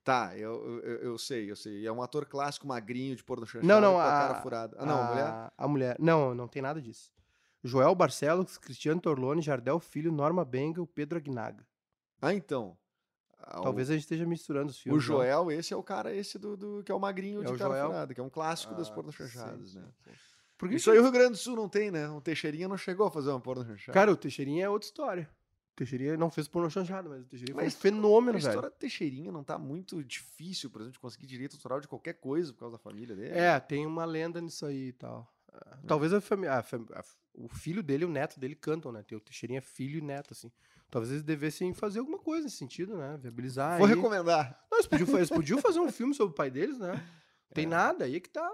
Tá, 0.02 0.36
eu, 0.36 0.80
eu, 0.82 0.96
eu 1.02 1.18
sei, 1.18 1.50
eu 1.50 1.54
sei. 1.54 1.86
É 1.86 1.92
um 1.92 2.02
ator 2.02 2.24
clássico 2.26 2.66
magrinho 2.66 3.14
de 3.14 3.22
porno 3.22 3.46
chanchado 3.46 3.66
Não, 3.66 3.80
não, 3.80 3.92
com 3.92 3.98
a, 4.00 4.06
a- 4.08 4.20
cara 4.28 4.34
furada. 4.42 4.76
Ah, 4.80 4.86
não, 4.86 5.00
a 5.00 5.06
mulher? 5.08 5.52
A 5.56 5.68
mulher. 5.68 5.96
Não, 6.00 6.34
não 6.34 6.48
tem 6.48 6.62
nada 6.62 6.80
disso. 6.80 7.12
Joel 7.62 7.94
Barcelos, 7.94 8.56
Cristiano 8.56 9.00
Torlone, 9.00 9.42
Jardel 9.42 9.78
Filho, 9.78 10.10
Norma 10.10 10.44
Bengel, 10.44 10.86
Pedro 10.86 11.18
Aguinaga. 11.18 11.64
Ah, 12.22 12.32
então. 12.32 12.76
Ah, 13.50 13.60
o- 13.60 13.62
Talvez 13.62 13.88
a 13.88 13.94
gente 13.94 14.02
esteja 14.02 14.26
misturando 14.26 14.70
os 14.70 14.78
O 14.78 14.82
filmes. 14.82 15.08
não? 15.08 15.16
Joel, 15.16 15.50
esse 15.50 15.72
é 15.72 15.76
o 15.76 15.82
cara, 15.82 16.14
esse 16.14 16.38
do, 16.38 16.56
do- 16.56 16.82
que 16.84 16.92
é 16.92 16.94
o 16.94 17.00
magrinho 17.00 17.40
É 17.42 17.46
de 17.46 17.52
o 17.52 17.56
cara 17.56 17.70
Joel? 17.88 18.06
que 18.14 18.20
é 18.20 18.22
um 18.22 18.28
clássico 18.28 18.74
das 18.74 18.90
Ah, 18.90 18.94
sim, 18.94 19.12
chanchadas, 19.12 19.70
sim, 19.70 19.78
né? 19.78 19.86
sim. 20.04 20.10
Por 20.58 20.68
que 20.68 20.74
Isso 20.74 20.84
que- 20.86 20.90
aí 20.90 20.98
o 20.98 21.02
Rio 21.02 21.12
Grande 21.12 21.30
do 21.30 21.36
Sul 21.36 21.56
não 21.56 21.68
tem, 21.68 21.90
né? 21.90 22.08
O 22.10 22.20
Teixeirinha 22.20 22.68
não 22.68 22.76
chegou 22.76 23.06
a 23.06 23.10
fazer 23.10 23.30
uma 23.30 23.40
porno 23.40 23.64
chanchada. 23.64 23.92
Cara, 23.94 24.12
o 24.12 24.16
Teixeirinha 24.16 24.64
é 24.66 24.68
outra 24.68 24.86
história. 24.86 25.30
O 25.72 25.76
Teixeirinha 25.78 26.16
não 26.16 26.28
fez 26.30 26.48
porno 26.48 26.68
chanchado, 26.68 27.08
mas 27.08 27.22
o 27.22 27.26
Teixeirinha 27.26 27.54
Mas 27.56 27.74
foi 27.74 27.90
um 27.90 27.94
fenômeno, 27.94 28.36
a 28.36 28.40
velho. 28.40 28.48
história 28.50 28.68
do 28.70 28.76
Teixeirinha 28.76 29.30
não 29.30 29.44
tá 29.44 29.56
muito 29.56 30.02
difícil, 30.02 30.68
por 30.68 30.80
exemplo, 30.80 30.94
de 30.94 30.98
conseguir 30.98 31.26
direito 31.26 31.54
autoral 31.54 31.80
de 31.80 31.86
qualquer 31.86 32.14
coisa 32.14 32.52
por 32.52 32.58
causa 32.60 32.72
da 32.72 32.78
família 32.82 33.14
dele? 33.14 33.30
É, 33.38 33.58
tem 33.60 33.86
uma 33.86 34.04
lenda 34.04 34.40
nisso 34.40 34.66
aí 34.66 34.88
e 34.88 34.92
tal. 34.92 35.32
Ah, 35.52 35.78
Talvez 35.86 36.12
a 36.12 36.20
família. 36.20 36.60
O 37.44 37.48
filho 37.48 37.82
dele 37.82 38.04
e 38.04 38.06
o 38.06 38.10
neto 38.10 38.38
dele 38.40 38.54
cantam, 38.54 38.90
né? 38.92 39.02
Tem 39.02 39.16
o 39.16 39.20
Teixeirinha 39.20 39.62
filho 39.62 39.98
e 39.98 40.02
neto, 40.02 40.32
assim. 40.32 40.50
Talvez 40.90 41.10
eles 41.12 41.22
devessem 41.22 41.72
fazer 41.74 41.98
alguma 42.00 42.18
coisa 42.18 42.44
nesse 42.44 42.56
sentido, 42.56 42.96
né? 42.96 43.16
Viabilizar. 43.20 43.78
Vou 43.78 43.86
aí. 43.86 43.94
recomendar. 43.94 44.58
Não, 44.70 44.78
eles 44.78 44.86
podiam, 44.86 45.16
eles 45.16 45.28
podiam 45.30 45.58
fazer 45.60 45.80
um 45.80 45.90
filme 45.92 46.14
sobre 46.14 46.32
o 46.32 46.34
pai 46.36 46.50
deles, 46.50 46.78
né? 46.78 46.92
Não 46.94 47.54
tem 47.54 47.64
É. 47.64 47.68
nada, 47.68 48.04
aí 48.04 48.16
é 48.16 48.20
que 48.20 48.28
tá. 48.30 48.50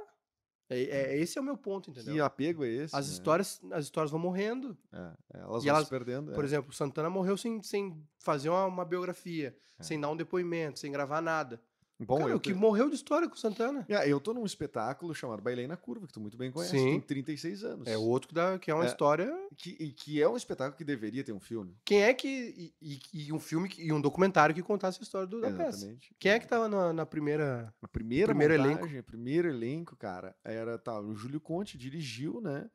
É, 0.68 0.80
é- 0.82 1.18
esse 1.18 1.36
é 1.36 1.40
o 1.40 1.44
meu 1.44 1.56
ponto, 1.58 1.90
entendeu? 1.90 2.14
Que 2.14 2.20
apego 2.20 2.64
é 2.64 2.68
esse? 2.68 2.96
As 2.96 3.06
né? 3.06 3.12
histórias, 3.12 3.60
as 3.70 3.84
histórias 3.84 4.10
vão 4.10 4.18
morrendo. 4.18 4.76
É, 4.92 4.98
é, 5.34 5.40
elas 5.40 5.62
vão 5.62 5.74
elas- 5.74 5.84
se 5.84 5.90
perdendo. 5.90 6.32
Por 6.32 6.42
é. 6.42 6.46
exemplo, 6.46 6.70
o 6.70 6.74
Santana 6.74 7.10
morreu 7.10 7.36
sem, 7.36 7.62
sem 7.62 8.02
fazer 8.18 8.48
uma, 8.48 8.64
uma 8.66 8.84
biografia, 8.84 9.56
É. 9.78 9.82
sem 9.82 10.00
dar 10.00 10.10
um 10.10 10.16
depoimento, 10.16 10.78
sem 10.78 10.90
gravar 10.90 11.20
nada. 11.20 11.60
Bom, 12.00 12.18
Cara, 12.18 12.30
eu, 12.30 12.36
o 12.36 12.40
que 12.40 12.52
morreu 12.52 12.88
de 12.88 12.96
história 12.96 13.28
com 13.28 13.34
o 13.34 13.38
Santana. 13.38 13.86
É, 13.88 14.08
eu 14.08 14.18
tô 14.20 14.34
num 14.34 14.44
espetáculo 14.44 15.14
chamado 15.14 15.40
Bailei 15.40 15.66
na 15.68 15.76
Curva, 15.76 16.06
que 16.08 16.12
tu 16.12 16.20
muito 16.20 16.36
bem 16.36 16.50
conhece, 16.50 16.76
Sim. 16.76 16.84
tem 16.84 17.00
36 17.00 17.62
anos. 17.62 17.86
É 17.86 17.96
outro 17.96 18.28
que, 18.28 18.34
dá, 18.34 18.58
que 18.58 18.68
é 18.70 18.74
uma 18.74 18.82
É. 18.84 18.88
história. 18.88 19.32
Que, 19.56 19.70
e 19.78 19.92
que 19.92 20.20
é 20.20 20.28
um 20.28 20.36
espetáculo 20.36 20.76
que 20.76 20.84
deveria 20.84 21.22
ter 21.22 21.32
um 21.32 21.38
filme. 21.38 21.76
Quem 21.84 22.02
é 22.02 22.12
que. 22.12 22.72
E, 22.82 23.00
e- 23.12 23.32
um 23.32 23.38
filme 23.38 23.68
que- 23.68 23.80
e 23.80 23.92
um 23.92 24.00
documentário 24.00 24.52
que 24.54 24.62
contasse 24.62 24.98
a 25.00 25.04
história 25.04 25.26
do, 25.26 25.40
da 25.40 25.52
peça. 25.52 25.78
Exatamente. 25.78 26.14
Quem 26.18 26.32
é 26.32 26.38
que 26.40 26.48
tava 26.48 26.68
na, 26.68 26.92
na 26.92 27.06
primeira. 27.06 27.72
A 27.80 27.86
primeira 27.88 28.26
Primeiro 28.34 28.58
montagem, 28.60 29.02
primeiro 29.02 29.48
elenco, 29.48 29.96
cara, 29.96 30.34
era 30.44 30.76
tá, 30.76 31.00
o 31.00 31.14
Júlio 31.14 31.40
Conte 31.40 31.78
dirigiu, 31.78 32.40
né? 32.40 32.68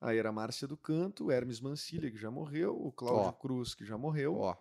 Aí 0.00 0.18
era 0.18 0.28
a 0.28 0.32
Márcia 0.32 0.68
do 0.68 0.76
Canto, 0.76 1.24
o 1.24 1.30
Hermes 1.32 1.60
Mancilha, 1.60 2.10
que 2.10 2.18
já 2.18 2.30
morreu, 2.30 2.76
o 2.78 2.92
Cláudio 2.92 3.22
Ó. 3.28 3.32
Cruz, 3.32 3.74
que 3.74 3.84
já 3.86 3.96
morreu. 3.96 4.36
Ó, 4.36 4.54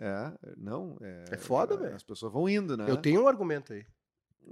É, 0.00 0.32
não, 0.56 0.96
é. 1.00 1.24
É 1.32 1.36
foda, 1.36 1.76
velho. 1.76 1.94
As 1.94 2.02
pessoas 2.02 2.32
vão 2.32 2.48
indo, 2.48 2.76
né? 2.76 2.84
eu 2.88 2.96
tenho 2.96 3.22
um 3.24 3.28
argumento 3.28 3.72
aí. 3.72 3.84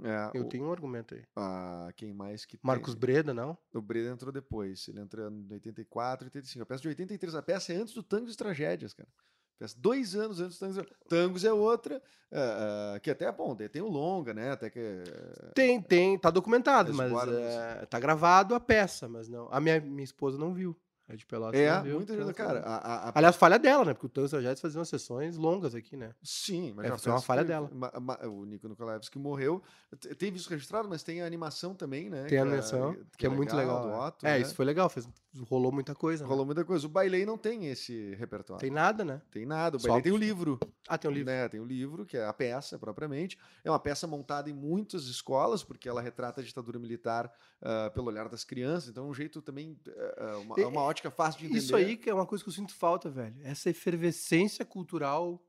É, 0.03 0.31
Eu 0.37 0.43
o- 0.43 0.49
tenho 0.49 0.65
um 0.65 0.71
argumento 0.71 1.15
aí. 1.15 1.23
a- 1.35 1.89
quem 1.95 2.13
mais 2.13 2.45
que 2.45 2.59
Marcos 2.61 2.93
tem? 2.93 2.99
Breda, 2.99 3.33
não? 3.33 3.57
O 3.73 3.81
Breda 3.81 4.09
entrou 4.09 4.31
depois. 4.31 4.87
Ele 4.89 4.99
entrou 4.99 5.29
em 5.31 5.47
84, 5.53 6.25
85. 6.25 6.63
A 6.63 6.65
peça 6.65 6.81
de 6.81 6.87
83. 6.89 7.33
A 7.35 7.41
peça 7.41 7.71
é 7.71 7.77
antes 7.77 7.93
do 7.93 8.03
Tangos 8.03 8.33
e 8.33 8.37
Tragédias, 8.37 8.93
cara. 8.93 9.07
A 9.07 9.59
peça 9.59 9.75
dois 9.79 10.13
anos 10.15 10.41
antes 10.41 10.57
do 10.57 10.59
Tangos. 10.59 10.85
Tangos 11.07 11.45
é 11.45 11.53
outra, 11.53 12.01
ah, 12.29 12.93
ah, 12.95 12.99
que 12.99 13.09
até 13.09 13.23
é 13.23 13.31
bom. 13.31 13.55
Tem 13.55 13.81
o 13.81 13.87
longa, 13.87 14.33
né? 14.33 14.51
Até 14.51 14.69
que. 14.69 14.79
eh, 14.79 15.51
Tem, 15.55 15.81
tem, 15.81 16.19
tá 16.19 16.29
documentado, 16.29 16.93
mas 16.93 17.09
é, 17.29 17.85
tá 17.85 17.97
gravado 17.97 18.53
a 18.53 18.59
peça, 18.59 19.07
mas 19.07 19.29
não. 19.29 19.47
A 19.49 19.61
minha, 19.61 19.79
minha 19.79 20.03
esposa 20.03 20.37
não 20.37 20.53
viu. 20.53 20.75
É 21.07 21.15
de 21.15 21.23
Pelotas 21.25 21.59
É, 21.59 21.83
muita 21.83 22.15
gente. 22.15 22.33
Cara, 22.33 22.61
a, 22.61 22.75
a- 22.77 23.09
a- 23.09 23.11
Aliás, 23.13 23.35
falha 23.35 23.59
dela, 23.59 23.85
né? 23.85 23.93
Porque 23.93 24.07
o 24.07 24.09
Tans 24.09 24.31
Tragédias 24.31 24.59
fazia 24.59 24.79
umas 24.79 24.89
sessões 24.89 25.37
longas 25.37 25.75
aqui, 25.75 25.95
né? 25.95 26.13
sim, 26.23 26.73
mas 26.75 26.85
é, 26.85 26.89
já 26.89 26.97
foi 26.97 27.11
uma 27.11 27.21
falha 27.21 27.43
dela. 27.43 27.69
ma- 27.71 27.91
ma- 28.01 28.19
o 28.27 28.43
Nico 28.43 28.67
Nikolaevski 28.67 29.19
morreu. 29.19 29.61
Te- 29.99 30.15
Teve 30.15 30.37
isso 30.37 30.49
registrado, 30.49 30.89
mas 30.89 31.03
tem 31.03 31.21
a 31.21 31.25
animação 31.27 31.75
também, 31.75 32.09
né? 32.09 32.23
Tem 32.23 32.25
a 32.25 32.27
que 32.29 32.35
é- 32.35 32.41
animação, 32.41 32.97
que 33.17 33.25
é 33.25 33.29
muito 33.29 33.55
legal. 33.55 33.83
do 33.83 33.89
é. 33.89 33.97
Otto, 34.07 34.25
é, 34.25 34.29
né? 34.31 34.39
isso 34.41 34.55
foi 34.55 34.65
legal, 34.65 34.89
fez, 34.89 35.07
rolou 35.43 35.71
muita 35.71 35.93
coisa. 35.93 36.23
né? 36.23 36.29
Rolou 36.29 36.45
muita 36.45 36.63
coisa. 36.63 36.85
O 36.85 36.89
Bailei 36.89 37.25
não 37.25 37.37
tem 37.37 37.67
esse 37.67 38.15
repertório. 38.15 38.59
Tem 38.61 38.69
nada, 38.71 39.03
né? 39.03 39.21
Tem 39.31 39.45
nada. 39.45 39.77
O 39.77 39.79
Só 39.79 39.87
Bailei 39.89 40.03
tem 40.03 40.11
o 40.13 40.17
livro. 40.17 40.59
Ah, 40.87 40.97
tem 40.97 41.09
um 41.09 41.13
livro. 41.13 41.31
Né? 41.31 41.49
Tem 41.49 41.59
o 41.59 41.65
livro, 41.65 42.05
que 42.05 42.15
é 42.17 42.25
a 42.25 42.33
peça 42.33 42.77
propriamente. 42.79 43.37
É 43.63 43.69
uma 43.69 43.79
peça 43.79 44.07
montada 44.07 44.49
em 44.49 44.53
muitas 44.53 45.05
escolas, 45.07 45.63
porque 45.63 45.89
ela 45.89 46.01
retrata 46.01 46.41
a 46.41 46.43
ditadura 46.43 46.79
militar 46.79 47.31
ah, 47.61 47.91
pelo 47.93 48.07
olhar 48.07 48.29
das 48.29 48.43
crianças. 48.43 48.89
Então 48.89 49.05
é 49.05 49.09
um 49.09 49.13
jeito 49.13 49.41
também, 49.41 49.77
ah, 50.17 50.37
uma, 50.39 50.55
é 50.59 50.65
uma 50.67 50.81
ótica 50.81 51.11
fácil 51.11 51.39
de 51.39 51.45
entender. 51.45 51.59
Isso 51.59 51.75
aí 51.75 51.97
que 51.97 52.09
é 52.09 52.13
uma 52.13 52.25
coisa 52.25 52.43
que 52.43 52.49
eu 52.49 52.53
sinto 52.53 52.73
falta, 52.73 53.09
velho. 53.09 53.35
Essa 53.43 53.69
efervescência 53.69 54.63
cultural 54.63 55.41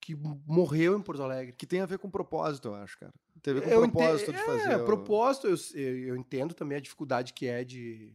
que 0.00 0.14
morreu 0.46 0.96
em 0.96 1.02
Porto 1.02 1.22
Alegre. 1.22 1.52
Que 1.52 1.66
tem 1.66 1.80
a 1.80 1.86
ver 1.86 1.98
com 1.98 2.08
propósito, 2.08 2.68
eu 2.68 2.74
acho, 2.76 2.98
cara. 3.00 3.12
Tem 3.42 3.52
a 3.52 3.54
ver 3.56 3.62
com 3.64 3.70
Eu 3.70 3.80
propósito 3.82 4.30
ente- 4.30 4.38
de 4.40 4.46
fazer. 4.46 4.70
É, 4.70 4.76
o- 4.76 4.84
propósito, 4.84 5.46
eu, 5.48 5.56
eu 5.80 6.16
entendo 6.16 6.54
também 6.54 6.78
a 6.78 6.80
dificuldade 6.80 7.32
que 7.32 7.46
é 7.48 7.64
de, 7.64 8.14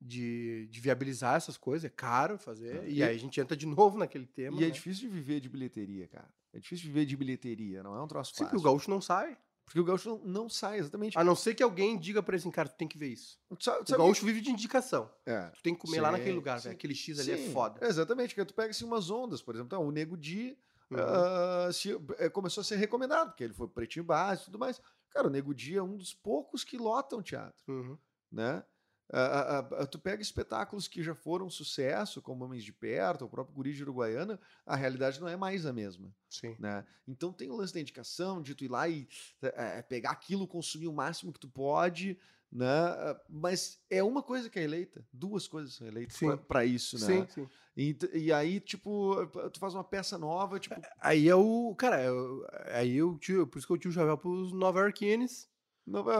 de, 0.00 0.66
de 0.70 0.80
viabilizar 0.80 1.36
essas 1.36 1.56
coisas, 1.56 1.84
é 1.84 1.88
caro 1.88 2.38
fazer. 2.38 2.84
É. 2.84 2.88
E 2.90 3.02
aí 3.02 3.14
a 3.16 3.18
gente 3.18 3.40
entra 3.40 3.56
de 3.56 3.66
novo 3.66 3.98
naquele 3.98 4.26
tema. 4.26 4.60
E 4.60 4.64
é 4.64 4.66
né? 4.68 4.72
difícil 4.72 5.08
de 5.08 5.14
viver 5.14 5.40
de 5.40 5.48
bilheteria, 5.48 6.06
cara. 6.08 6.28
É 6.52 6.58
difícil 6.58 6.84
de 6.86 6.92
viver 6.92 7.06
de 7.06 7.16
bilheteria, 7.16 7.82
não 7.82 7.94
é 7.96 8.02
um 8.02 8.06
troço 8.08 8.30
Sim, 8.32 8.38
fácil. 8.44 8.50
porque 8.50 8.60
o 8.60 8.70
gaúcho 8.70 8.90
não 8.90 9.00
sai. 9.00 9.36
Porque 9.64 9.80
o 9.80 9.84
gaúcho 9.84 10.08
não, 10.08 10.18
não 10.24 10.48
sai, 10.48 10.78
exatamente. 10.78 11.18
A 11.18 11.22
não 11.22 11.36
ser 11.36 11.54
que 11.54 11.62
alguém 11.62 11.98
diga 11.98 12.22
pra 12.22 12.34
ele 12.34 12.40
assim, 12.40 12.50
cara, 12.50 12.70
tu 12.70 12.76
tem 12.78 12.88
que 12.88 12.96
ver 12.96 13.08
isso. 13.08 13.38
Sabe- 13.60 13.82
O 13.82 13.86
sabe- 13.86 13.98
gaúcho 14.02 14.24
vive 14.24 14.40
de 14.40 14.50
indicação. 14.50 15.10
É. 15.26 15.42
Tu 15.50 15.62
tem 15.62 15.74
que 15.74 15.80
comer 15.80 16.00
lá 16.00 16.08
Sim, 16.08 16.12
naquele 16.16 16.34
lugar, 16.36 16.58
velho. 16.58 16.74
Aquele 16.74 16.94
X 16.94 17.18
ali 17.20 17.32
é 17.32 17.36
foda. 17.52 17.86
Exatamente, 17.86 18.34
que 18.34 18.42
tu 18.46 18.54
pega 18.54 18.70
assim 18.70 18.86
umas 18.86 19.10
ondas, 19.10 19.42
por 19.42 19.54
exemplo, 19.54 19.68
tá, 19.70 19.78
o 19.78 19.90
Nego 19.90 20.16
Di 20.16 20.56
Uhum. 20.90 20.96
ah, 20.98 21.68
se- 21.70 21.94
eh, 22.18 22.30
começou 22.30 22.62
a 22.62 22.64
ser 22.64 22.76
recomendado, 22.76 23.28
porque 23.28 23.44
ele 23.44 23.52
foi 23.52 23.68
pretinho 23.68 24.06
básico 24.06 24.44
e 24.44 24.50
tudo 24.52 24.58
mais. 24.58 24.80
Cara, 25.10 25.26
o 25.26 25.30
Nego 25.30 25.52
Dia 25.54 25.80
é 25.80 25.82
um 25.82 25.98
dos 25.98 26.14
poucos 26.14 26.64
que 26.64 26.78
lotam 26.78 27.20
teatro, 27.22 27.62
Uhum. 27.68 27.98
né? 28.32 28.64
Ah, 29.10 29.58
ah, 29.60 29.68
ah, 29.82 29.86
tu 29.86 29.98
pega 29.98 30.20
espetáculos 30.22 30.86
que 30.86 31.02
já 31.02 31.14
foram 31.14 31.48
sucesso, 31.48 32.20
como 32.20 32.44
Homens 32.44 32.62
de 32.62 32.72
Perto, 32.72 33.24
o 33.24 33.28
próprio 33.28 33.54
Guri 33.54 33.72
de 33.72 33.82
Uruguaiana, 33.82 34.38
a 34.66 34.76
realidade 34.76 35.18
não 35.20 35.28
é 35.28 35.36
mais 35.36 35.64
a 35.64 35.72
mesma. 35.72 36.14
Sim. 36.28 36.54
Né? 36.58 36.84
Então 37.06 37.32
tem 37.32 37.50
o 37.50 37.56
lance 37.56 37.72
da 37.72 37.80
indicação, 37.80 38.42
de 38.42 38.54
tu 38.54 38.64
ir 38.64 38.68
lá 38.70 38.86
e 38.88 39.08
é, 39.40 39.80
pegar 39.80 40.10
aquilo, 40.10 40.46
consumir 40.46 40.88
o 40.88 40.92
máximo 40.92 41.32
que 41.32 41.40
tu 41.40 41.48
pode, 41.48 42.18
né? 42.52 42.66
Ah, 42.66 43.18
Mas 43.30 43.80
é 43.88 44.02
uma 44.02 44.22
coisa 44.22 44.50
que 44.50 44.58
é 44.58 44.62
eleita, 44.62 45.02
duas 45.10 45.48
coisas 45.48 45.74
são 45.74 45.86
eleitas 45.86 46.18
para 46.46 46.64
isso, 46.66 46.98
né? 46.98 47.06
Sim, 47.06 47.26
sim. 47.28 47.48
E, 47.76 47.96
e 48.12 48.32
aí, 48.32 48.60
tipo, 48.60 49.14
tu 49.52 49.58
faz 49.60 49.72
uma 49.72 49.84
peça 49.84 50.18
nova, 50.18 50.58
tipo, 50.58 50.80
Aí 51.00 51.28
é 51.28 51.34
o. 51.34 51.74
Cara, 51.76 51.96
é 51.98 52.10
o- 52.10 52.44
aí 52.72 52.96
eu 52.96 53.16
tio, 53.18 53.46
por 53.46 53.58
isso 53.58 53.66
que 53.66 53.72
eu 53.72 53.78
tio 53.78 53.90
o 53.90 53.94
chapéu 53.94 54.18
pros 54.18 54.52
Nova 54.52 54.80
Yorkines. 54.80 55.48
Nova 55.86 56.12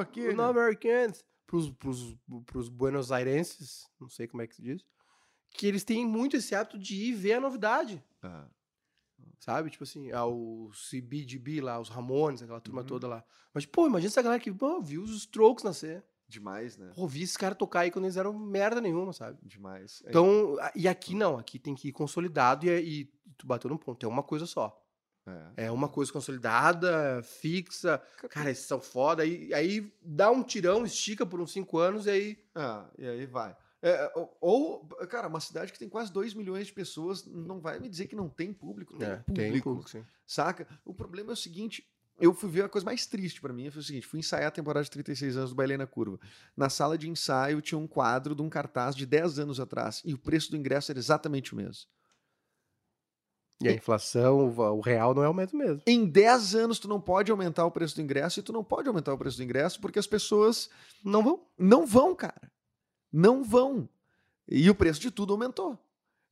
Pros, 1.48 1.70
pros, 1.70 2.14
pros 2.44 2.68
Buenos 2.68 3.10
Airenses, 3.10 3.88
não 3.98 4.08
sei 4.08 4.28
como 4.28 4.42
é 4.42 4.46
que 4.46 4.54
se 4.54 4.60
diz. 4.62 4.84
Que 5.50 5.66
eles 5.66 5.82
têm 5.82 6.06
muito 6.06 6.36
esse 6.36 6.54
hábito 6.54 6.78
de 6.78 6.94
ir 6.94 7.14
ver 7.14 7.32
a 7.32 7.40
novidade. 7.40 8.04
Ah, 8.22 8.46
Sabe? 9.40 9.70
Tipo 9.70 9.84
assim, 9.84 10.12
ah, 10.12 10.26
o 10.26 10.70
CBGB 10.74 11.60
lá, 11.62 11.80
os 11.80 11.88
Ramones, 11.88 12.42
aquela 12.42 12.60
turma 12.60 12.82
Uhum. 12.82 12.86
toda 12.86 13.08
lá. 13.08 13.24
Mas, 13.54 13.64
pô, 13.64 13.86
imagina 13.86 14.08
essa 14.08 14.20
galera 14.20 14.40
que 14.42 14.52
pô, 14.52 14.80
viu 14.82 15.02
os 15.02 15.10
Strokes 15.16 15.64
nascer. 15.64 16.04
demais, 16.28 16.76
né? 16.76 16.92
Pô, 16.94 17.06
vi 17.08 17.22
esses 17.22 17.36
caras 17.38 17.56
tocar 17.56 17.80
aí 17.80 17.90
quando 17.90 18.04
eles 18.04 18.18
eram 18.18 18.38
merda 18.38 18.80
nenhuma, 18.82 19.14
sabe? 19.14 19.38
Demais. 19.42 20.02
É, 20.04 20.10
Então, 20.10 20.56
e 20.74 20.86
aqui 20.86 21.14
não, 21.14 21.38
aqui 21.38 21.58
tem 21.58 21.74
que 21.74 21.88
ir 21.88 21.92
consolidado 21.92 22.66
e, 22.66 23.00
e 23.00 23.04
tu 23.38 23.46
bateu 23.46 23.70
no 23.70 23.78
ponto. 23.78 24.04
É 24.04 24.08
uma 24.08 24.22
coisa 24.22 24.44
só. 24.44 24.78
É. 25.56 25.66
É 25.66 25.70
uma 25.70 25.88
coisa 25.88 26.12
consolidada, 26.12 27.22
fixa. 27.22 28.02
Cara, 28.30 28.50
esses 28.50 28.66
são 28.66 28.80
foda. 28.80 29.22
Aí, 29.22 29.52
aí 29.54 29.92
dá 30.02 30.30
um 30.30 30.42
tirão, 30.42 30.84
estica 30.84 31.24
por 31.26 31.40
uns 31.40 31.52
cinco 31.52 31.78
anos 31.78 32.06
e 32.06 32.10
aí. 32.10 32.38
Ah, 32.54 32.86
e 32.98 33.06
aí 33.06 33.26
vai. 33.26 33.56
É, 33.80 34.10
ou, 34.40 34.84
cara, 35.08 35.28
uma 35.28 35.38
cidade 35.40 35.72
que 35.72 35.78
tem 35.78 35.88
quase 35.88 36.12
2 36.12 36.34
milhões 36.34 36.66
de 36.66 36.72
pessoas, 36.72 37.24
não 37.26 37.60
vai 37.60 37.78
me 37.78 37.88
dizer 37.88 38.08
que 38.08 38.16
não 38.16 38.28
tem 38.28 38.52
público. 38.52 38.96
Tem 38.98 39.08
É, 39.08 39.16
público. 39.16 39.34
tem 39.52 39.60
público, 39.60 39.88
sim. 39.90 40.04
Saca? 40.26 40.66
O 40.84 40.92
problema 40.92 41.30
é 41.30 41.34
o 41.34 41.36
seguinte. 41.36 41.86
Eu 42.20 42.34
fui 42.34 42.50
ver 42.50 42.64
a 42.64 42.68
coisa 42.68 42.84
mais 42.84 43.06
triste 43.06 43.40
pra 43.40 43.52
mim, 43.52 43.70
foi 43.70 43.80
o 43.80 43.84
seguinte, 43.84 44.04
fui 44.04 44.18
ensaiar 44.18 44.48
a 44.48 44.50
temporada 44.50 44.82
de 44.82 44.90
36 44.90 45.36
anos 45.36 45.50
do 45.50 45.54
Bailei 45.56 45.76
na 45.76 45.86
Curva. 45.86 46.18
Na 46.56 46.68
sala 46.68 46.98
de 46.98 47.08
ensaio 47.08 47.60
tinha 47.60 47.78
um 47.78 47.86
quadro 47.86 48.34
de 48.34 48.42
um 48.42 48.48
cartaz 48.48 48.96
de 48.96 49.06
10 49.06 49.38
anos 49.38 49.60
atrás 49.60 50.02
e 50.04 50.12
o 50.12 50.18
preço 50.18 50.50
do 50.50 50.56
ingresso 50.56 50.90
era 50.90 50.98
exatamente 50.98 51.52
o 51.52 51.56
mesmo. 51.56 51.88
E 53.60 53.68
a 53.68 53.72
inflação, 53.72 54.38
o 54.56 54.80
real 54.80 55.14
não 55.14 55.24
é 55.24 55.28
o 55.28 55.34
mesmo 55.34 55.58
mesmo. 55.58 55.82
Em 55.86 56.06
10 56.06 56.54
anos 56.54 56.78
tu 56.78 56.86
não 56.86 57.00
pode 57.00 57.30
aumentar 57.30 57.66
o 57.66 57.70
preço 57.72 57.96
do 57.96 58.02
ingresso 58.02 58.38
e 58.38 58.42
tu 58.42 58.52
não 58.52 58.62
pode 58.62 58.86
aumentar 58.86 59.12
o 59.12 59.18
preço 59.18 59.36
do 59.36 59.42
ingresso 59.42 59.80
porque 59.80 59.98
as 59.98 60.06
pessoas 60.06 60.70
Não 61.04 61.22
vão. 61.24 61.40
não 61.58 61.84
vão, 61.86 62.14
cara. 62.14 62.50
Não 63.12 63.42
vão. 63.42 63.88
E 64.48 64.70
o 64.70 64.74
preço 64.74 65.00
de 65.00 65.10
tudo 65.10 65.32
aumentou. 65.32 65.76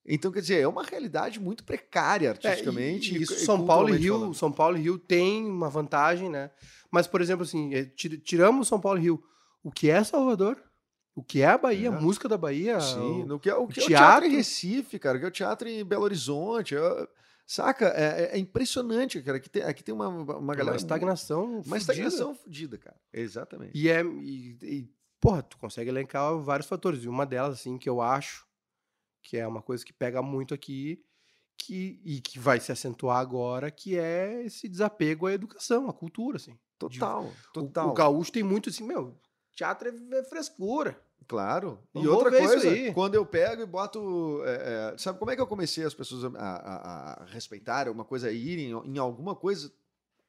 Então, 0.09 0.31
quer 0.31 0.41
dizer, 0.41 0.61
é 0.61 0.69
uma 0.69 0.85
realidade 0.85 1.41
muito 1.41 1.65
precária 1.65 2.31
artisticamente. 2.31 3.11
É, 3.11 3.15
e, 3.15 3.19
e- 3.19 3.23
isso, 3.23 3.35
e 3.35 3.39
São 3.39 3.67
Paulo 3.67 3.89
e 3.93 3.99
Rio, 3.99 4.15
falando. 4.15 4.35
São 4.35 4.53
Paulo 4.53 4.77
e 4.77 4.81
Rio 4.83 4.97
tem 4.97 5.45
uma 5.51 5.69
vantagem, 5.69 6.29
né? 6.31 6.53
Mas, 6.93 7.09
por 7.09 7.21
exemplo, 7.21 7.43
assim, 7.43 7.75
é, 7.75 7.85
tir- 7.85 8.19
tiramos 8.21 8.69
São 8.69 8.81
Paulo 8.81 9.01
e 9.01 9.03
Rio. 9.03 9.21
O 9.65 9.73
que 9.73 9.91
é 9.91 10.05
Salvador? 10.05 10.63
O 11.17 11.23
que 11.25 11.41
é 11.41 11.47
a 11.47 11.57
Bahia? 11.59 11.89
É. 11.89 11.93
A 11.93 12.01
música 12.01 12.29
da 12.29 12.37
Bahia? 12.37 12.79
Sim, 12.79 13.25
o- 13.33 13.39
que 13.41 13.49
é, 13.51 13.55
o 13.55 13.67
que 13.67 13.81
é 13.81 13.85
o 13.85 13.87
teatro- 13.87 13.89
teatro 13.89 14.27
em 14.27 14.37
Recife, 14.37 14.99
cara, 14.99 15.17
o 15.17 15.21
que 15.21 15.25
é 15.25 15.29
o 15.29 15.33
teatro 15.33 15.67
em 15.69 15.83
Belo 15.85 16.05
Horizonte. 16.05 16.77
é- 16.77 17.09
saca? 17.47 17.87
É, 17.89 18.25
é- 18.25 18.31
é 18.37 18.39
impressionante, 18.39 19.23
cara. 19.23 19.39
Aqui 19.39 19.49
tem, 19.49 19.63
aqui 19.63 19.83
tem 19.83 19.95
uma, 19.95 20.09
uma 20.09 20.37
uma 20.37 20.55
galera. 20.55 20.77
estagnação. 20.77 21.61
Uma 21.65 21.79
estagnação 21.79 22.35
fodida, 22.35 22.77
cara. 22.77 22.97
Exatamente. 23.13 23.73
E 23.75 23.89
é. 23.89 24.03
E, 24.05 24.59
e, 24.63 24.91
porra, 25.21 25.43
tu 25.43 25.57
consegue 25.59 25.89
elencar 25.89 26.37
vários 26.41 26.69
fatores. 26.69 27.03
E 27.03 27.09
uma 27.09 27.25
delas, 27.25 27.55
assim, 27.61 27.79
que 27.79 27.89
eu 27.89 28.01
acho 28.03 28.47
que 29.23 29.37
é 29.39 29.47
uma 29.47 29.63
coisa 29.63 29.85
que 29.85 29.93
pega 29.93 30.21
muito 30.23 30.53
aqui 30.53 31.03
que, 31.59 31.99
e 32.05 32.21
que 32.21 32.39
vai 32.39 32.61
se 32.61 32.71
acentuar 32.71 33.19
agora, 33.19 33.71
que 33.71 33.97
é 33.99 34.45
esse 34.45 34.69
desapego 34.69 35.27
à 35.27 35.33
educação, 35.33 35.89
à 35.89 35.93
cultura, 35.95 36.37
assim. 36.37 36.59
Total, 36.79 37.25
O- 37.25 37.33
total. 37.55 37.89
O, 37.91 37.95
gaúcho 37.95 38.31
tem 38.31 38.43
muito 38.43 38.69
assim, 38.69 38.85
meu, 38.85 39.17
teatro 39.55 39.89
é, 39.89 40.19
é 40.19 40.25
frescura. 40.25 41.01
Claro. 41.29 41.79
Não 41.93 42.03
e 42.05 42.09
outra 42.09 42.31
coisa, 42.31 42.93
quando 42.93 43.15
eu 43.17 43.27
pego 43.27 43.61
e 43.63 43.67
boto. 43.67 44.43
é, 44.45 44.93
é, 44.95 44.99
sabe 44.99 45.19
como 45.19 45.31
é 45.31 45.35
que 45.37 45.43
eu 45.43 45.47
comecei 45.47 45.85
as 45.85 45.93
pessoas 45.95 46.25
a, 46.25 46.39
a, 46.39 47.23
a 47.23 47.25
respeitar 47.27 47.89
alguma 47.89 48.05
coisa, 48.05 48.29
a 48.29 48.33
irem 48.33 48.71
em 48.85 48.99
alguma 48.99 49.35
coisa? 49.35 49.73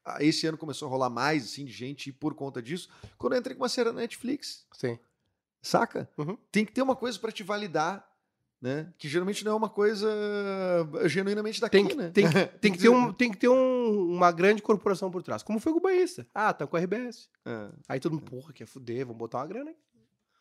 Ah, 0.04 0.24
Esse 0.24 0.48
ano 0.48 0.58
começou 0.58 0.88
a 0.88 0.92
rolar 0.92 1.10
mais 1.10 1.44
assim, 1.44 1.66
de 1.66 1.72
gente 1.72 2.12
por 2.12 2.34
conta 2.34 2.62
disso. 2.62 2.90
Quando 3.18 3.34
eu 3.34 3.40
entrei 3.40 3.56
com 3.56 3.62
uma 3.64 3.70
série 3.70 3.90
na 3.92 4.00
Netflix. 4.00 4.66
Sim. 4.74 4.98
Saca? 5.62 6.10
Uhum. 6.18 6.38
Tem 6.52 6.66
que 6.66 6.72
ter 6.72 6.82
uma 6.82 6.96
coisa 6.96 7.20
pra 7.20 7.32
te 7.32 7.44
validar, 7.44 8.08
né? 8.62 8.92
Que 8.98 9.08
geralmente 9.10 9.44
não 9.46 9.52
é 9.52 9.56
uma 9.56 9.70
coisa 9.70 10.08
genuinamente 11.06 11.60
daqui, 11.62 11.78
Tem, 11.78 11.88
que- 11.88 11.96
né? 11.96 12.10
tem, 12.10 12.30
que- 12.30 12.46
tem 12.60 12.72
que 12.72 12.80
ter, 12.80 12.90
um, 12.90 13.14
tem 13.14 13.32
que 13.32 13.38
ter 13.38 13.50
um- 13.50 14.14
uma 14.14 14.32
grande 14.32 14.62
corporação 14.62 15.12
por 15.12 15.22
trás. 15.22 15.44
Como 15.44 15.60
foi 15.60 15.72
com 15.74 15.80
o 15.80 15.82
Baísta. 15.82 16.26
Ah, 16.34 16.54
tá 16.54 16.66
com 16.66 16.76
a 16.78 16.80
RBS. 16.80 17.30
É, 17.46 17.70
Aí 17.90 18.00
todo 18.00 18.14
mundo, 18.14 18.24
porra, 18.24 18.54
quer 18.54 18.66
fuder, 18.66 19.06
vamos 19.06 19.20
botar 19.20 19.40
uma 19.40 19.48
grana 19.48 19.72
aqui. 19.72 19.80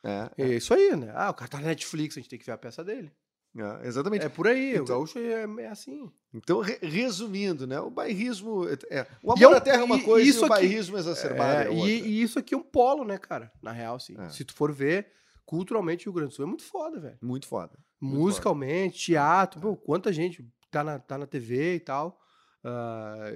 É, 0.05 0.31
É 0.39 0.49
isso 0.55 0.73
aí, 0.75 0.95
né? 0.97 1.13
Ah, 1.15 1.31
o 1.31 1.35
cara 1.35 1.51
tá 1.51 1.59
na 1.61 1.69
Netflix, 1.69 2.17
a 2.17 2.21
gente 2.21 2.31
tem 2.31 2.39
que 2.39 2.47
ver 2.47 2.53
a 2.53 2.59
peça 2.59 2.83
dele. 2.85 3.11
é, 3.59 3.87
exatamente. 3.89 4.25
É 4.25 4.29
por 4.29 4.47
aí, 4.47 4.73
o 4.79 4.83
Então- 4.83 4.97
gaúcho 4.97 5.19
é, 5.19 5.45
é 5.63 5.69
assim. 5.69 6.11
Então, 6.35 6.61
re- 6.61 6.79
resumindo, 6.83 7.67
né? 7.67 7.81
O 7.81 7.91
bairrismo. 7.91 8.65
É, 8.91 9.07
o 9.23 9.33
é 9.33 9.37
amor 9.45 9.55
um- 9.55 9.57
à 9.57 9.61
terra 9.61 9.81
é 9.81 9.85
uma 9.85 10.03
coisa 10.03 10.29
isso 10.29 10.41
e 10.41 10.43
o 10.43 10.45
aqui- 10.45 10.49
bairrismo 10.51 10.99
exacerbado 10.99 11.61
é, 11.63 11.73
É, 11.73 11.75
e, 11.75 12.01
e 12.03 12.23
isso 12.23 12.39
aqui 12.39 12.55
é 12.55 12.59
um 12.59 12.63
polo, 12.63 13.05
né, 13.05 13.17
cara? 13.19 13.51
Na 13.63 13.73
real, 13.73 13.97
assim. 13.97 14.15
É. 14.21 14.29
Se 14.29 14.45
tu 14.45 14.53
for 14.55 14.71
ver, 14.73 15.07
culturalmente, 15.47 16.07
o 16.07 16.13
Rio 16.13 16.17
Grande 16.17 16.33
do 16.33 16.35
Sul 16.37 16.45
é 16.45 16.49
muito 16.49 16.65
foda, 16.65 17.01
velho. 17.01 17.17
Muito 17.23 17.47
foda. 17.47 17.79
Muito 17.99 18.19
Musicalmente, 18.25 18.99
teatro, 19.07 19.59
pô, 19.61 19.75
quanta 19.77 20.13
gente 20.13 20.47
tá 20.71 20.85
na, 20.85 20.99
tá 20.99 21.17
na 21.17 21.27
TV 21.27 21.77
e 21.77 21.81
tal. 21.81 22.21
ah, 22.69 23.31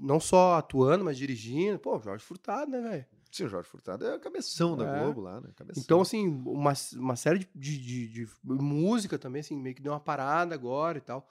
não 0.00 0.20
só 0.20 0.54
atuando, 0.54 1.04
mas 1.04 1.18
dirigindo. 1.18 1.76
Pô, 1.78 2.00
Jorge 2.00 2.24
Furtado, 2.24 2.70
né, 2.70 2.80
velho? 2.80 3.06
Sim, 3.36 3.44
o 3.44 3.48
Jorge 3.48 3.68
Furtado 3.68 4.04
é 4.06 4.14
a 4.14 4.18
cabeção 4.18 4.76
da 4.76 4.86
É. 4.96 5.00
Globo 5.02 5.20
lá, 5.20 5.40
né? 5.40 5.48
Cabeção. 5.56 5.82
Então, 5.84 6.00
assim, 6.00 6.26
uma, 6.46 6.72
uma 6.94 7.16
série 7.16 7.40
de, 7.40 7.46
de, 7.54 7.78
de- 7.78 8.08
de 8.24 8.28
música 8.44 9.18
também, 9.18 9.40
assim, 9.40 9.56
meio 9.56 9.74
que 9.74 9.82
deu 9.82 9.92
uma 9.92 10.00
parada 10.00 10.54
agora 10.54 10.98
e 10.98 11.00
tal. 11.00 11.28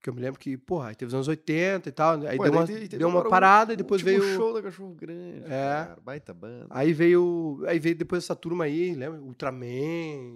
Que 0.00 0.08
eu 0.10 0.14
me 0.14 0.20
lembro 0.20 0.40
que, 0.40 0.56
porra, 0.56 0.88
aí 0.88 0.94
teve 0.96 1.08
os 1.10 1.14
anos 1.14 1.28
80 1.28 1.88
e 1.88 1.92
tal. 1.92 2.20
Aí 2.26 2.36
Pô, 2.36 2.42
deu 2.42 2.52
uma, 2.52 2.66
te- 2.66 2.88
deu 2.88 3.08
uma 3.08 3.20
o- 3.20 3.28
parada 3.28 3.72
e 3.72 3.74
o 3.74 3.76
depois 3.76 4.02
último 4.02 4.20
veio. 4.20 4.34
show 4.34 4.52
da 4.52 4.60
Cachorro 4.60 4.94
Grande. 4.94 5.44
É. 5.44 5.48
Cara, 5.86 5.98
baita 6.02 6.34
banda. 6.34 6.66
Aí 6.70 6.92
veio. 6.92 7.62
Aí 7.68 7.78
veio 7.78 7.94
depois 7.94 8.24
essa 8.24 8.34
turma 8.34 8.64
aí, 8.64 8.94
lembra? 8.96 9.20
Ultraman, 9.20 9.66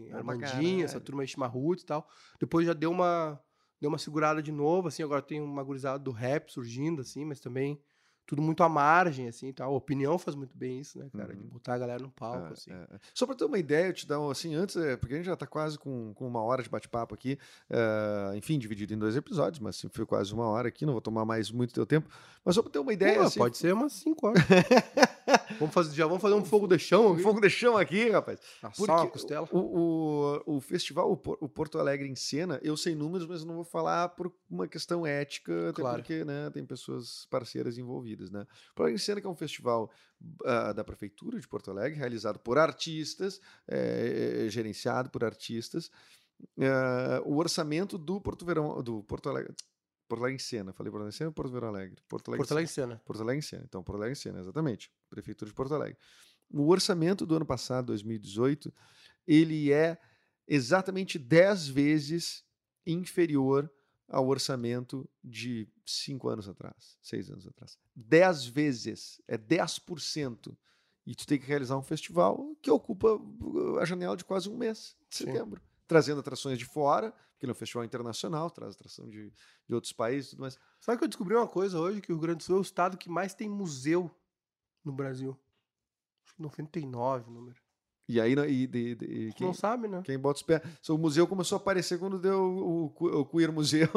Bom 0.05 0.09
pra 0.11 0.19
Armandinho, 0.19 0.85
essa 0.85 1.01
turma 1.01 1.23
aí 1.23 1.29
Chimarruts 1.29 1.83
e 1.83 1.87
tal. 1.87 2.09
Depois 2.39 2.65
já 2.67 2.73
deu 2.75 2.91
uma. 2.91 3.41
Deu 3.81 3.89
uma 3.91 3.99
segurada 3.99 4.41
de 4.43 4.51
novo, 4.53 4.89
assim, 4.89 5.03
agora 5.03 5.21
tem 5.21 5.39
uma 5.41 5.63
gurizada 5.63 5.99
do 5.99 6.11
rap 6.11 6.51
surgindo, 6.51 7.03
assim, 7.03 7.27
mas 7.27 7.41
também 7.41 7.79
tudo 8.27 8.43
muito 8.43 8.63
à 8.63 8.69
margem, 8.69 9.29
assim, 9.29 9.53
tal. 9.53 9.73
A 9.73 9.77
opinião 9.77 10.19
faz 10.19 10.35
muito 10.35 10.57
bem 10.57 10.81
isso, 10.81 10.99
né, 10.99 11.07
cara? 11.17 11.33
De 11.35 11.41
Uhum. 11.41 11.49
botar 11.49 11.75
a 11.75 11.79
galera 11.79 12.03
no 12.03 12.11
palco, 12.11 12.49
É, 12.49 12.53
assim. 12.53 12.71
é, 12.73 12.75
é. 12.75 12.99
Só 13.15 13.25
para 13.27 13.35
ter 13.37 13.45
uma 13.45 13.59
ideia, 13.59 13.87
eu 13.87 13.93
te 13.93 14.07
dar 14.07 14.19
um, 14.21 14.29
assim, 14.31 14.55
antes, 14.55 14.77
é, 14.77 14.97
porque 14.97 15.15
a 15.15 15.17
gente 15.19 15.27
já 15.27 15.35
está 15.35 15.47
quase 15.47 15.79
com, 15.79 16.13
com 16.15 16.27
uma 16.27 16.43
hora 16.43 16.63
de 16.63 16.69
bate-papo 16.69 17.15
aqui, 17.15 17.39
é, 17.71 18.37
enfim, 18.37 18.59
dividido 18.59 18.93
em 18.95 18.99
dois 18.99 19.17
episódios, 19.17 19.61
mas 19.61 19.77
assim, 19.77 19.89
foi 19.89 20.05
quase 20.05 20.35
uma 20.35 20.47
hora 20.47 20.69
aqui, 20.69 20.85
não 20.85 20.93
vou 20.93 21.01
tomar 21.01 21.25
mais 21.25 21.51
muito 21.51 21.73
teu 21.73 21.87
tempo. 21.87 22.09
Mas 22.45 22.55
só 22.57 22.63
para 22.63 22.73
ter 22.73 22.79
uma 22.81 22.93
ideia, 22.93 23.19
Pô, 23.21 23.23
assim, 23.23 23.39
pode 23.39 23.57
ser 23.57 23.73
umas 23.73 23.93
5 23.93 24.27
horas. 24.27 24.43
vamos 25.59 25.75
fazer, 25.75 25.95
já 25.95 26.07
vamos 26.07 26.23
fazer 26.23 26.35
um 26.35 26.45
fogo 26.45 26.67
de 26.67 26.79
chão 26.79 27.13
um 27.13 27.19
fogo 27.19 27.41
de 27.41 27.49
chão 27.51 27.77
aqui, 27.77 28.09
rapaz. 28.11 28.39
Assar 28.63 28.97
uma 29.03 29.09
costela. 29.11 29.49
O, 29.53 30.43
o, 30.47 30.57
o 30.57 30.61
festival, 30.61 31.11
o, 31.11 31.17
Por- 31.17 31.39
o 31.41 31.49
Porto 31.49 31.79
Alegre 31.79 32.09
em 32.09 32.15
cena, 32.15 32.59
eu 32.63 32.77
sei 32.77 32.95
números, 32.95 33.27
mas 33.27 33.45
não 33.45 33.55
vou 33.55 33.65
falar 33.65 34.11
por 34.11 34.33
uma 34.51 34.67
questão 34.69 35.07
ética, 35.07 35.71
até 35.71 35.81
Claro. 35.83 35.99
porque 36.03 36.25
né, 36.25 36.51
tem 36.51 36.65
pessoas 36.65 37.27
parceiras 37.31 37.79
envolvidas. 37.79 38.31
Né? 38.31 38.43
O 38.43 38.75
Porto 38.75 38.81
Alegre 38.83 38.95
em 38.95 38.99
cena 39.05 39.21
que 39.21 39.27
é 39.27 39.31
um 39.31 39.35
festival 39.37 39.91
ah, 40.45 40.73
da 40.73 40.83
Prefeitura 40.85 41.39
de 41.41 41.47
Porto 41.49 41.71
Alegre, 41.71 41.99
realizado 41.99 42.39
por 42.39 42.59
artistas, 42.59 43.41
eh, 43.69 44.47
gerenciado 44.49 45.11
por 45.11 45.25
artistas. 45.25 45.91
Ah, 46.61 47.23
o 47.25 47.37
orçamento 47.37 47.97
do 47.99 48.21
Porto 48.21 48.45
Verão, 48.45 48.83
do 48.83 49.03
Porto 49.05 49.29
Alegre, 49.29 49.55
Porto 50.09 50.23
Alegre 50.23 50.37
em 50.37 50.39
cena, 50.39 50.73
falei 50.73 50.91
Porto 50.91 51.03
Alegre 51.03 51.25
em 51.25 51.27
ou 51.27 51.33
Porto 51.33 51.53
Verão 51.53 51.69
Alegre? 51.69 51.97
Porto 52.09 52.29
Alegre, 52.29 52.39
Porto 52.39 52.53
Alegre 52.53 52.71
em 52.71 52.73
cena. 52.73 53.03
Porto 53.05 53.23
Alegre 53.23 53.39
em 53.39 53.43
cena. 53.43 53.65
Então, 53.67 53.83
Porto 53.83 53.99
Alegre 53.99 54.13
em 54.13 54.21
cena, 54.21 54.41
exatamente. 54.41 54.91
Prefeitura 55.11 55.49
de 55.51 55.55
Porto 55.55 55.75
Alegre. 55.75 55.99
O 56.51 56.69
orçamento 56.69 57.27
do 57.27 57.35
ano 57.35 57.47
passado, 57.47 57.87
2018, 57.87 58.73
ele 59.27 59.73
é 59.73 59.99
exatamente 60.47 61.19
10 61.19 61.69
vezes 61.69 62.45
inferior 62.87 63.71
ao 64.09 64.29
orçamento 64.29 65.09
de 65.23 65.69
5 65.85 66.29
anos 66.29 66.49
atrás, 66.49 66.97
6 67.03 67.31
anos 67.31 67.47
atrás. 67.47 67.77
10 67.95 68.47
vezes, 68.47 69.21
é 69.27 69.37
10%. 69.37 70.57
E 71.05 71.15
tu 71.15 71.27
tem 71.27 71.39
que 71.39 71.47
realizar 71.47 71.77
um 71.77 71.83
festival 71.83 72.57
que 72.61 72.71
ocupa 72.71 73.21
a 73.81 73.85
janela 73.85 74.17
de 74.17 74.25
quase 74.25 74.49
um 74.49 74.57
mês 74.57 74.97
de 75.09 75.17
setembro. 75.19 75.63
Trazendo 75.87 76.21
atrações 76.21 76.59
de 76.59 76.65
fora, 76.65 77.13
porque 77.33 77.45
ele 77.45 77.51
é 77.51 77.55
um 77.55 77.57
festival 77.57 77.85
internacional, 77.85 78.51
traz 78.51 78.75
atração 78.75 79.09
de, 79.09 79.33
de 79.69 79.75
outros 79.75 79.93
países 79.93 80.29
e 80.29 80.31
tudo 80.31 80.41
mais. 80.41 80.59
Sabe 80.81 80.99
que 80.99 81.05
eu 81.05 81.09
descobri 81.09 81.35
uma 81.35 81.47
coisa 81.47 81.79
hoje? 81.79 82.01
Que 82.01 82.13
o 82.13 82.17
Rio 82.17 82.23
Grande 82.23 82.39
do 82.39 82.45
Sul 82.45 82.57
é 82.57 82.59
o 82.59 82.63
estado 82.63 82.97
que 82.97 83.09
mais 83.09 83.35
tem 83.35 83.49
museu 83.49 84.11
no 84.85 84.93
Brasil. 84.93 85.39
99 86.39 87.31
o 87.31 87.33
número. 87.33 87.67
E 88.09 88.21
aí, 88.21 88.33
e, 88.33 88.67
de, 88.69 88.95
de, 88.95 89.33
quem, 89.35 89.49
não 89.49 89.55
sabe, 89.55 89.89
né? 89.89 90.01
Quem 90.05 90.17
bota 90.17 90.37
os 90.37 90.43
pés. 90.43 90.63
O 90.89 90.97
museu 90.97 91.27
começou 91.27 91.57
a 91.57 91.61
aparecer 91.61 91.99
quando 91.99 92.21
deu 92.21 92.41
o, 92.41 92.87
o, 92.87 93.21
o 93.21 93.27
Queer 93.27 93.53
Museu. 93.53 93.89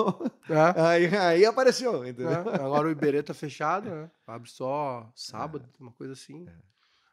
É. 0.49 0.81
Aí, 0.81 1.15
aí 1.15 1.45
apareceu, 1.45 2.03
entendeu? 2.03 2.31
É. 2.31 2.55
Agora 2.55 2.87
o 2.87 2.91
Iberê 2.91 3.21
tá 3.21 3.33
fechado, 3.35 3.87
né? 3.87 4.09
Abre 4.25 4.49
só 4.49 5.11
sábado, 5.15 5.63
é. 5.79 5.83
uma 5.83 5.91
coisa 5.91 6.13
assim. 6.13 6.47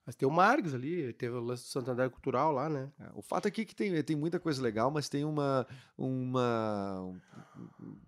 Mas 0.07 0.14
tem 0.14 0.29
o 0.29 0.31
Marques 0.31 0.73
ali, 0.73 1.12
teve 1.14 1.35
o 1.35 1.40
lance 1.40 1.64
do 1.64 1.69
Santander 1.69 2.09
Cultural 2.09 2.53
lá, 2.53 2.69
né? 2.69 2.92
É, 3.01 3.11
o 3.14 3.21
fato 3.21 3.49
aqui 3.49 3.62
é 3.62 3.64
que 3.64 3.75
tem, 3.75 4.03
tem 4.05 4.14
muita 4.14 4.38
coisa 4.38 4.62
legal, 4.62 4.88
mas 4.88 5.09
tem 5.09 5.25
uma, 5.25 5.66
uma, 5.99 7.12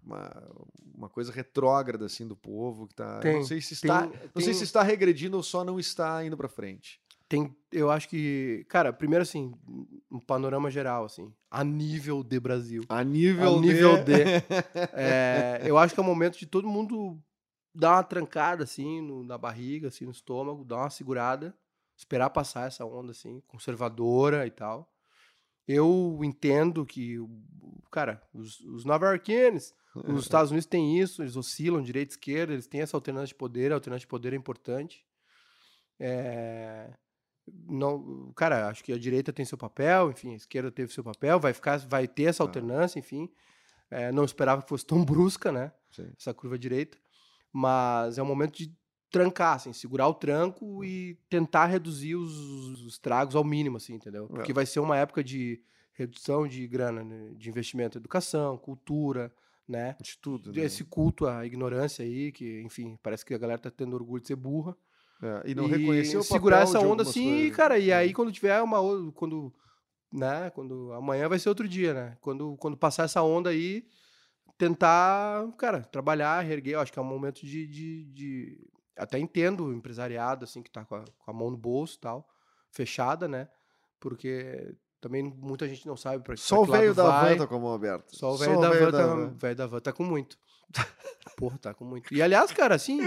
uma, 0.05 0.49
uma 0.95 1.09
coisa 1.09 1.33
retrógrada, 1.33 2.07
assim, 2.07 2.27
do 2.27 2.37
povo 2.37 2.87
que 2.87 2.95
tá... 2.95 3.19
Tem, 3.19 3.35
não 3.35 3.45
sei 3.45 3.61
se 3.61 3.75
está, 3.75 4.03
tem, 4.07 4.21
não 4.21 4.29
tem... 4.33 4.45
sei 4.45 4.55
se 4.55 4.63
está 4.63 4.83
regredindo 4.83 5.37
ou 5.37 5.43
só 5.43 5.65
não 5.65 5.81
está 5.81 6.25
indo 6.25 6.37
para 6.37 6.49
frente 6.49 7.01
tem, 7.29 7.55
eu 7.71 7.91
acho 7.91 8.09
que, 8.09 8.65
cara, 8.69 8.91
primeiro 8.91 9.23
assim, 9.23 9.53
um 10.11 10.19
panorama 10.19 10.71
geral, 10.71 11.05
assim, 11.05 11.31
a 11.51 11.63
nível 11.63 12.25
de 12.25 12.41
Brasil. 12.41 12.83
A 12.89 13.05
nível, 13.05 13.59
a 13.59 13.61
nível 13.61 13.97
de. 13.99 14.05
de 14.05 14.45
é, 14.95 15.61
eu 15.65 15.77
acho 15.77 15.93
que 15.93 16.01
é 16.01 16.03
o 16.03 16.07
momento 16.07 16.39
de 16.39 16.47
todo 16.47 16.67
mundo 16.67 17.19
dar 17.75 17.97
uma 17.97 18.03
trancada, 18.03 18.65
assim, 18.65 19.03
no, 19.03 19.23
na 19.23 19.37
barriga, 19.37 19.89
assim, 19.89 20.07
no 20.07 20.11
estômago, 20.11 20.65
dar 20.65 20.79
uma 20.79 20.91
segurada, 20.91 21.55
esperar 21.99 22.31
passar 22.31 22.69
essa 22.69 22.85
onda, 22.85 23.11
assim, 23.11 23.43
conservadora 23.49 24.47
e 24.47 24.51
tal. 24.51 24.91
Eu 25.67 26.21
entendo 26.23 26.87
que, 26.87 27.19
cara, 27.91 28.23
os, 28.33 28.61
os 28.61 28.85
nova-iorquinos, 28.85 29.75
os 29.95 30.23
Estados 30.23 30.51
Unidos 30.51 30.67
têm 30.67 30.99
isso, 30.99 31.23
eles 31.23 31.37
oscilam 31.37 31.83
direita 31.83 32.13
e 32.13 32.15
esquerda, 32.15 32.53
eles 32.53 32.67
têm 32.67 32.81
essa 32.81 32.97
alternância 32.97 33.29
de 33.29 33.35
poder, 33.35 33.73
a 33.73 33.75
alternância 33.75 34.05
de 34.05 34.07
poder 34.07 34.33
é 34.33 34.37
importante. 34.37 35.05
É, 35.99 36.91
não, 37.67 38.33
cara, 38.35 38.69
acho 38.69 38.85
que 38.85 38.93
a 38.93 38.99
direita 38.99 39.33
tem 39.33 39.45
seu 39.45 39.59
papel, 39.59 40.11
enfim, 40.11 40.33
a 40.33 40.37
esquerda 40.37 40.71
teve 40.71 40.93
seu 40.93 41.03
papel, 41.03 41.41
vai 41.41 41.53
ficar, 41.53 41.79
vai 41.81 42.07
ter 42.07 42.25
essa 42.25 42.43
alternância, 42.43 42.99
enfim. 42.99 43.29
É, 43.91 44.13
não 44.13 44.25
esperava 44.25 44.63
que 44.63 44.69
fosse 44.69 44.87
tão 44.87 45.03
brusca, 45.05 45.51
né? 45.51 45.73
Sim. 45.91 46.11
Essa 46.17 46.33
curva 46.33 46.59
direita. 46.59 46.97
Mas 47.53 48.19
é 48.19 48.23
um 48.23 48.27
momento 48.27 48.57
de 48.57 48.75
trancar, 49.11 49.55
assim, 49.55 49.73
segurar 49.73 50.09
o 50.09 50.14
tranco 50.14 50.85
e 50.85 51.18
tentar 51.29 51.66
reduzir 51.66 52.14
os, 52.14 52.37
os 52.37 52.87
estragos 52.87 53.35
ao 53.35 53.44
mínimo, 53.44 53.77
assim, 53.77 53.94
entendeu? 53.94 54.25
É. 54.25 54.29
Porque 54.29 54.53
é. 54.53 54.55
vai 54.55 54.66
ser 54.66 54.81
uma 54.81 54.97
época 54.97 55.23
de 55.25 55.61
redução 55.92 56.47
de 56.47 56.66
grana, 56.66 57.03
né? 57.03 57.33
de 57.35 57.49
investimento 57.49 57.99
em 57.99 58.01
educação, 58.01 58.57
cultura, 58.57 59.33
né? 59.66 59.97
De 60.01 60.16
tudo. 60.18 60.53
Né? 60.53 60.62
Esse 60.62 60.85
culto 60.85 61.27
à 61.27 61.44
ignorância 61.44 62.05
aí, 62.05 62.31
que, 62.33 62.62
enfim, 62.62 62.99
parece 63.03 63.25
que 63.25 63.35
a 63.35 63.38
galera 63.38 63.61
tá 63.61 63.71
tendo 63.71 63.94
orgulho 63.94 64.23
de 64.23 64.29
ser 64.29 64.37
burra. 64.37 64.77
É, 65.21 65.51
e 65.51 65.55
não 65.55 65.66
reconhecer 65.66 66.16
o 66.16 66.23
segurar 66.23 66.62
essa 66.62 66.79
onda 66.79 67.03
assim, 67.03 67.38
coisas. 67.38 67.57
cara, 67.57 67.77
e 67.77 67.92
aí 67.92 68.12
quando 68.12 68.31
tiver 68.31 68.62
uma 68.62 68.79
quando, 69.12 69.53
né, 70.12 70.49
quando 70.51 70.92
amanhã 70.92 71.29
vai 71.29 71.40
ser 71.40 71.49
outro 71.49 71.66
dia, 71.66 71.92
né? 71.92 72.16
Quando 72.21 72.57
quando 72.57 72.77
passar 72.77 73.03
essa 73.03 73.21
onda 73.21 73.51
aí, 73.51 73.85
tentar, 74.59 75.51
cara, 75.57 75.83
trabalhar, 75.83 76.40
reerguer, 76.42 76.75
eu 76.75 76.81
acho 76.81 76.92
que 76.92 76.99
é 76.99 77.03
um 77.03 77.05
momento 77.05 77.47
de, 77.47 77.66
de, 77.66 78.05
de... 78.07 78.59
até 78.99 79.19
entendo 79.19 79.67
o 79.67 79.73
empresariado 79.73 80.45
assim 80.45 80.63
que 80.63 80.71
tá 80.71 80.85
com 80.85 80.97
a, 80.97 81.05
com 81.05 81.31
a 81.31 81.35
mão 81.35 81.51
no 81.51 81.57
bolso 81.57 81.97
e 81.97 82.01
tal, 82.01 82.29
fechada, 82.71 83.29
né? 83.29 83.49
Porque 84.01 84.75
também 85.01 85.23
muita 85.23 85.69
gente 85.69 85.87
não 85.87 85.97
sabe 85.97 86.23
para 86.23 86.37
Só 86.37 86.63
o 86.63 86.67
velho 86.67 86.95
da 86.95 87.05
van 87.05 87.37
tá 87.37 87.47
com 87.47 87.57
a 87.57 87.59
mão 87.59 87.73
aberta. 87.73 88.05
Só 88.09 88.33
o 88.33 88.37
velho 88.37 88.61
da, 88.61 88.71
van, 88.71 89.35
tá, 89.35 89.55
da 89.55 89.67
van 89.67 89.81
tá 89.81 89.93
com 89.93 90.05
muito. 90.05 90.39
Porra, 91.37 91.59
tá 91.59 91.75
com 91.75 91.85
muito. 91.85 92.13
E 92.13 92.21
aliás, 92.21 92.53
cara, 92.53 92.75
assim, 92.75 93.01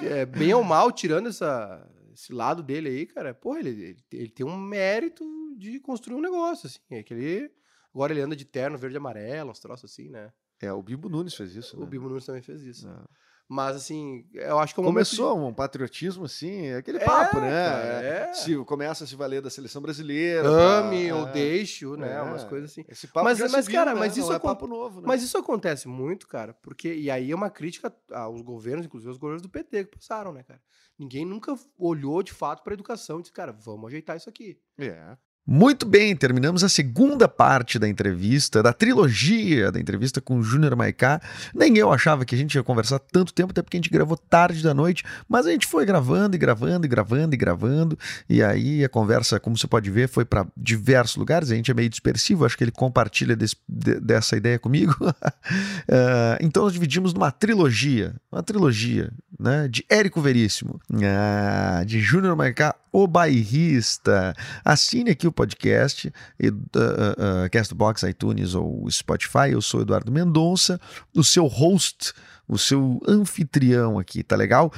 é, 0.00 0.24
bem 0.24 0.54
ou 0.54 0.62
mal, 0.62 0.90
tirando 0.92 1.28
essa, 1.28 1.86
esse 2.14 2.32
lado 2.32 2.62
dele 2.62 2.88
aí, 2.88 3.06
cara, 3.06 3.34
porra, 3.34 3.60
ele, 3.60 3.70
ele, 3.70 4.04
ele, 4.12 4.30
tem 4.30 4.46
um 4.46 4.56
mérito 4.56 5.24
de 5.58 5.80
construir 5.80 6.16
um 6.16 6.20
negócio, 6.20 6.66
assim. 6.66 6.78
É 6.90 7.02
que 7.02 7.12
ele, 7.12 7.50
agora 7.92 8.12
ele 8.12 8.22
anda 8.22 8.36
de 8.36 8.44
terno 8.44 8.78
verde 8.78 8.96
e 8.96 8.98
amarelo, 8.98 9.50
uns 9.50 9.60
troços 9.60 9.90
assim, 9.90 10.08
né? 10.08 10.32
É, 10.60 10.72
o 10.72 10.82
Bibo 10.82 11.08
Nunes 11.08 11.34
fez 11.34 11.54
isso. 11.56 11.76
O 11.76 11.80
né? 11.80 11.86
Bibo 11.86 12.08
Nunes 12.08 12.26
também 12.26 12.42
fez 12.42 12.62
isso. 12.62 12.88
É. 12.88 13.04
Mas, 13.52 13.74
assim, 13.74 14.24
eu 14.32 14.60
acho 14.60 14.72
que 14.72 14.78
é 14.78 14.82
um 14.84 14.86
Começou 14.86 15.34
de... 15.34 15.40
um 15.40 15.52
patriotismo, 15.52 16.24
assim, 16.24 16.68
é 16.68 16.76
aquele 16.76 17.00
papo, 17.00 17.38
é, 17.38 17.40
né? 17.40 17.50
Cara, 17.50 18.06
é. 18.06 18.32
Se 18.32 18.56
começa 18.64 19.02
a 19.02 19.06
se 19.08 19.16
valer 19.16 19.42
da 19.42 19.50
seleção 19.50 19.82
brasileira. 19.82 20.48
Ame 20.48 21.08
pra... 21.08 21.16
ou 21.16 21.26
é. 21.26 21.32
deixe, 21.32 21.84
né? 21.96 22.12
É. 22.12 22.22
Umas 22.22 22.44
coisas 22.44 22.70
assim. 22.70 22.84
Esse 22.88 23.08
papo 23.08 23.24
mas, 23.24 23.40
mas 23.50 23.66
viu, 23.66 23.74
cara, 23.74 23.92
né? 23.92 23.98
mas 23.98 24.16
isso 24.16 24.32
é 24.32 24.38
papo 24.38 24.68
novo, 24.68 25.00
né? 25.00 25.08
Mas 25.08 25.24
isso 25.24 25.36
acontece 25.36 25.88
muito, 25.88 26.28
cara, 26.28 26.54
porque. 26.62 26.94
E 26.94 27.10
aí 27.10 27.32
é 27.32 27.34
uma 27.34 27.50
crítica 27.50 27.92
aos 28.12 28.40
governos, 28.40 28.86
inclusive 28.86 29.10
os 29.10 29.18
governos 29.18 29.42
do 29.42 29.48
PT 29.48 29.86
que 29.86 29.98
passaram, 29.98 30.32
né, 30.32 30.44
cara? 30.44 30.62
Ninguém 30.96 31.24
nunca 31.24 31.52
olhou 31.76 32.22
de 32.22 32.32
fato 32.32 32.62
para 32.62 32.72
a 32.72 32.74
educação 32.74 33.18
e 33.18 33.22
disse, 33.22 33.32
cara, 33.32 33.50
vamos 33.50 33.88
ajeitar 33.88 34.16
isso 34.16 34.28
aqui. 34.28 34.60
É. 34.78 35.16
Muito 35.46 35.86
bem, 35.86 36.14
terminamos 36.14 36.62
a 36.62 36.68
segunda 36.68 37.26
parte 37.26 37.78
da 37.78 37.88
entrevista, 37.88 38.62
da 38.62 38.72
trilogia 38.72 39.72
da 39.72 39.80
entrevista 39.80 40.20
com 40.20 40.38
o 40.38 40.42
Júnior 40.42 40.76
Maiká. 40.76 41.20
Nem 41.54 41.76
eu 41.78 41.90
achava 41.92 42.24
que 42.24 42.34
a 42.34 42.38
gente 42.38 42.54
ia 42.54 42.62
conversar 42.62 42.98
tanto 42.98 43.32
tempo, 43.32 43.50
até 43.50 43.62
porque 43.62 43.76
a 43.76 43.80
gente 43.80 43.90
gravou 43.90 44.16
tarde 44.16 44.62
da 44.62 44.74
noite, 44.74 45.02
mas 45.28 45.46
a 45.46 45.50
gente 45.50 45.66
foi 45.66 45.84
gravando 45.86 46.36
e 46.36 46.38
gravando 46.38 46.86
e 46.86 46.88
gravando 46.88 47.34
e 47.34 47.38
gravando, 47.38 47.98
e 48.28 48.42
aí 48.42 48.84
a 48.84 48.88
conversa, 48.88 49.40
como 49.40 49.56
você 49.56 49.66
pode 49.66 49.90
ver, 49.90 50.08
foi 50.08 50.24
para 50.24 50.46
diversos 50.56 51.16
lugares. 51.16 51.50
A 51.50 51.56
gente 51.56 51.70
é 51.70 51.74
meio 51.74 51.88
dispersivo, 51.88 52.44
acho 52.44 52.56
que 52.56 52.62
ele 52.62 52.70
compartilha 52.70 53.34
desse, 53.34 53.56
de, 53.68 53.98
dessa 53.98 54.36
ideia 54.36 54.58
comigo. 54.58 54.94
uh, 55.02 56.36
então 56.40 56.64
nós 56.64 56.72
dividimos 56.72 57.14
numa 57.14 57.32
trilogia, 57.32 58.14
uma 58.30 58.42
trilogia, 58.42 59.10
né, 59.38 59.66
de 59.68 59.84
Érico 59.88 60.20
Veríssimo, 60.20 60.78
uh, 60.92 61.84
de 61.84 61.98
Júnior 62.00 62.36
Maiká, 62.36 62.74
o 62.92 63.06
bairrista. 63.06 64.34
Assine 64.64 65.10
aqui 65.10 65.26
o 65.26 65.32
podcast, 65.32 66.08
uh, 66.08 66.46
uh, 66.46 67.50
Castbox, 67.50 68.02
iTunes 68.02 68.54
ou 68.54 68.90
Spotify. 68.90 69.50
Eu 69.52 69.62
sou 69.62 69.82
Eduardo 69.82 70.12
Mendonça, 70.12 70.80
o 71.14 71.22
seu 71.24 71.46
host, 71.46 72.12
o 72.48 72.58
seu 72.58 73.00
anfitrião 73.06 73.98
aqui, 73.98 74.22
tá 74.22 74.36
legal? 74.36 74.72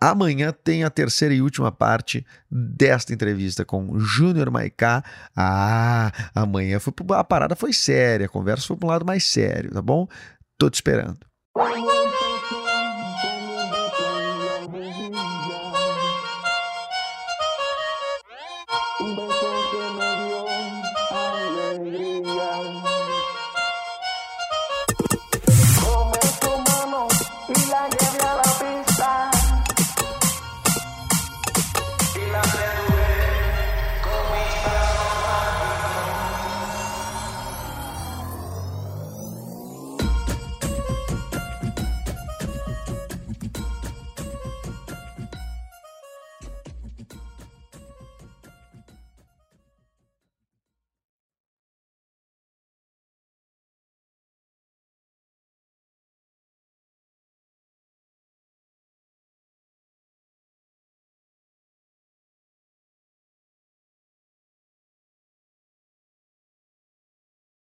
Amanhã 0.00 0.52
tem 0.52 0.82
a 0.82 0.90
terceira 0.90 1.32
e 1.32 1.40
última 1.40 1.70
parte 1.70 2.26
desta 2.50 3.14
entrevista 3.14 3.64
com 3.64 4.00
Júnior 4.00 4.50
Maiká. 4.50 5.04
Ah, 5.36 6.10
amanhã 6.34 6.80
foi, 6.80 6.92
a 7.10 7.22
parada 7.22 7.54
foi 7.54 7.72
séria, 7.72 8.26
a 8.26 8.28
conversa 8.28 8.66
foi 8.66 8.76
para 8.76 8.86
um 8.86 8.90
lado 8.90 9.06
mais 9.06 9.24
sério, 9.24 9.70
tá 9.70 9.80
bom? 9.80 10.08
Tô 10.58 10.68
te 10.68 10.74
esperando. 10.74 11.20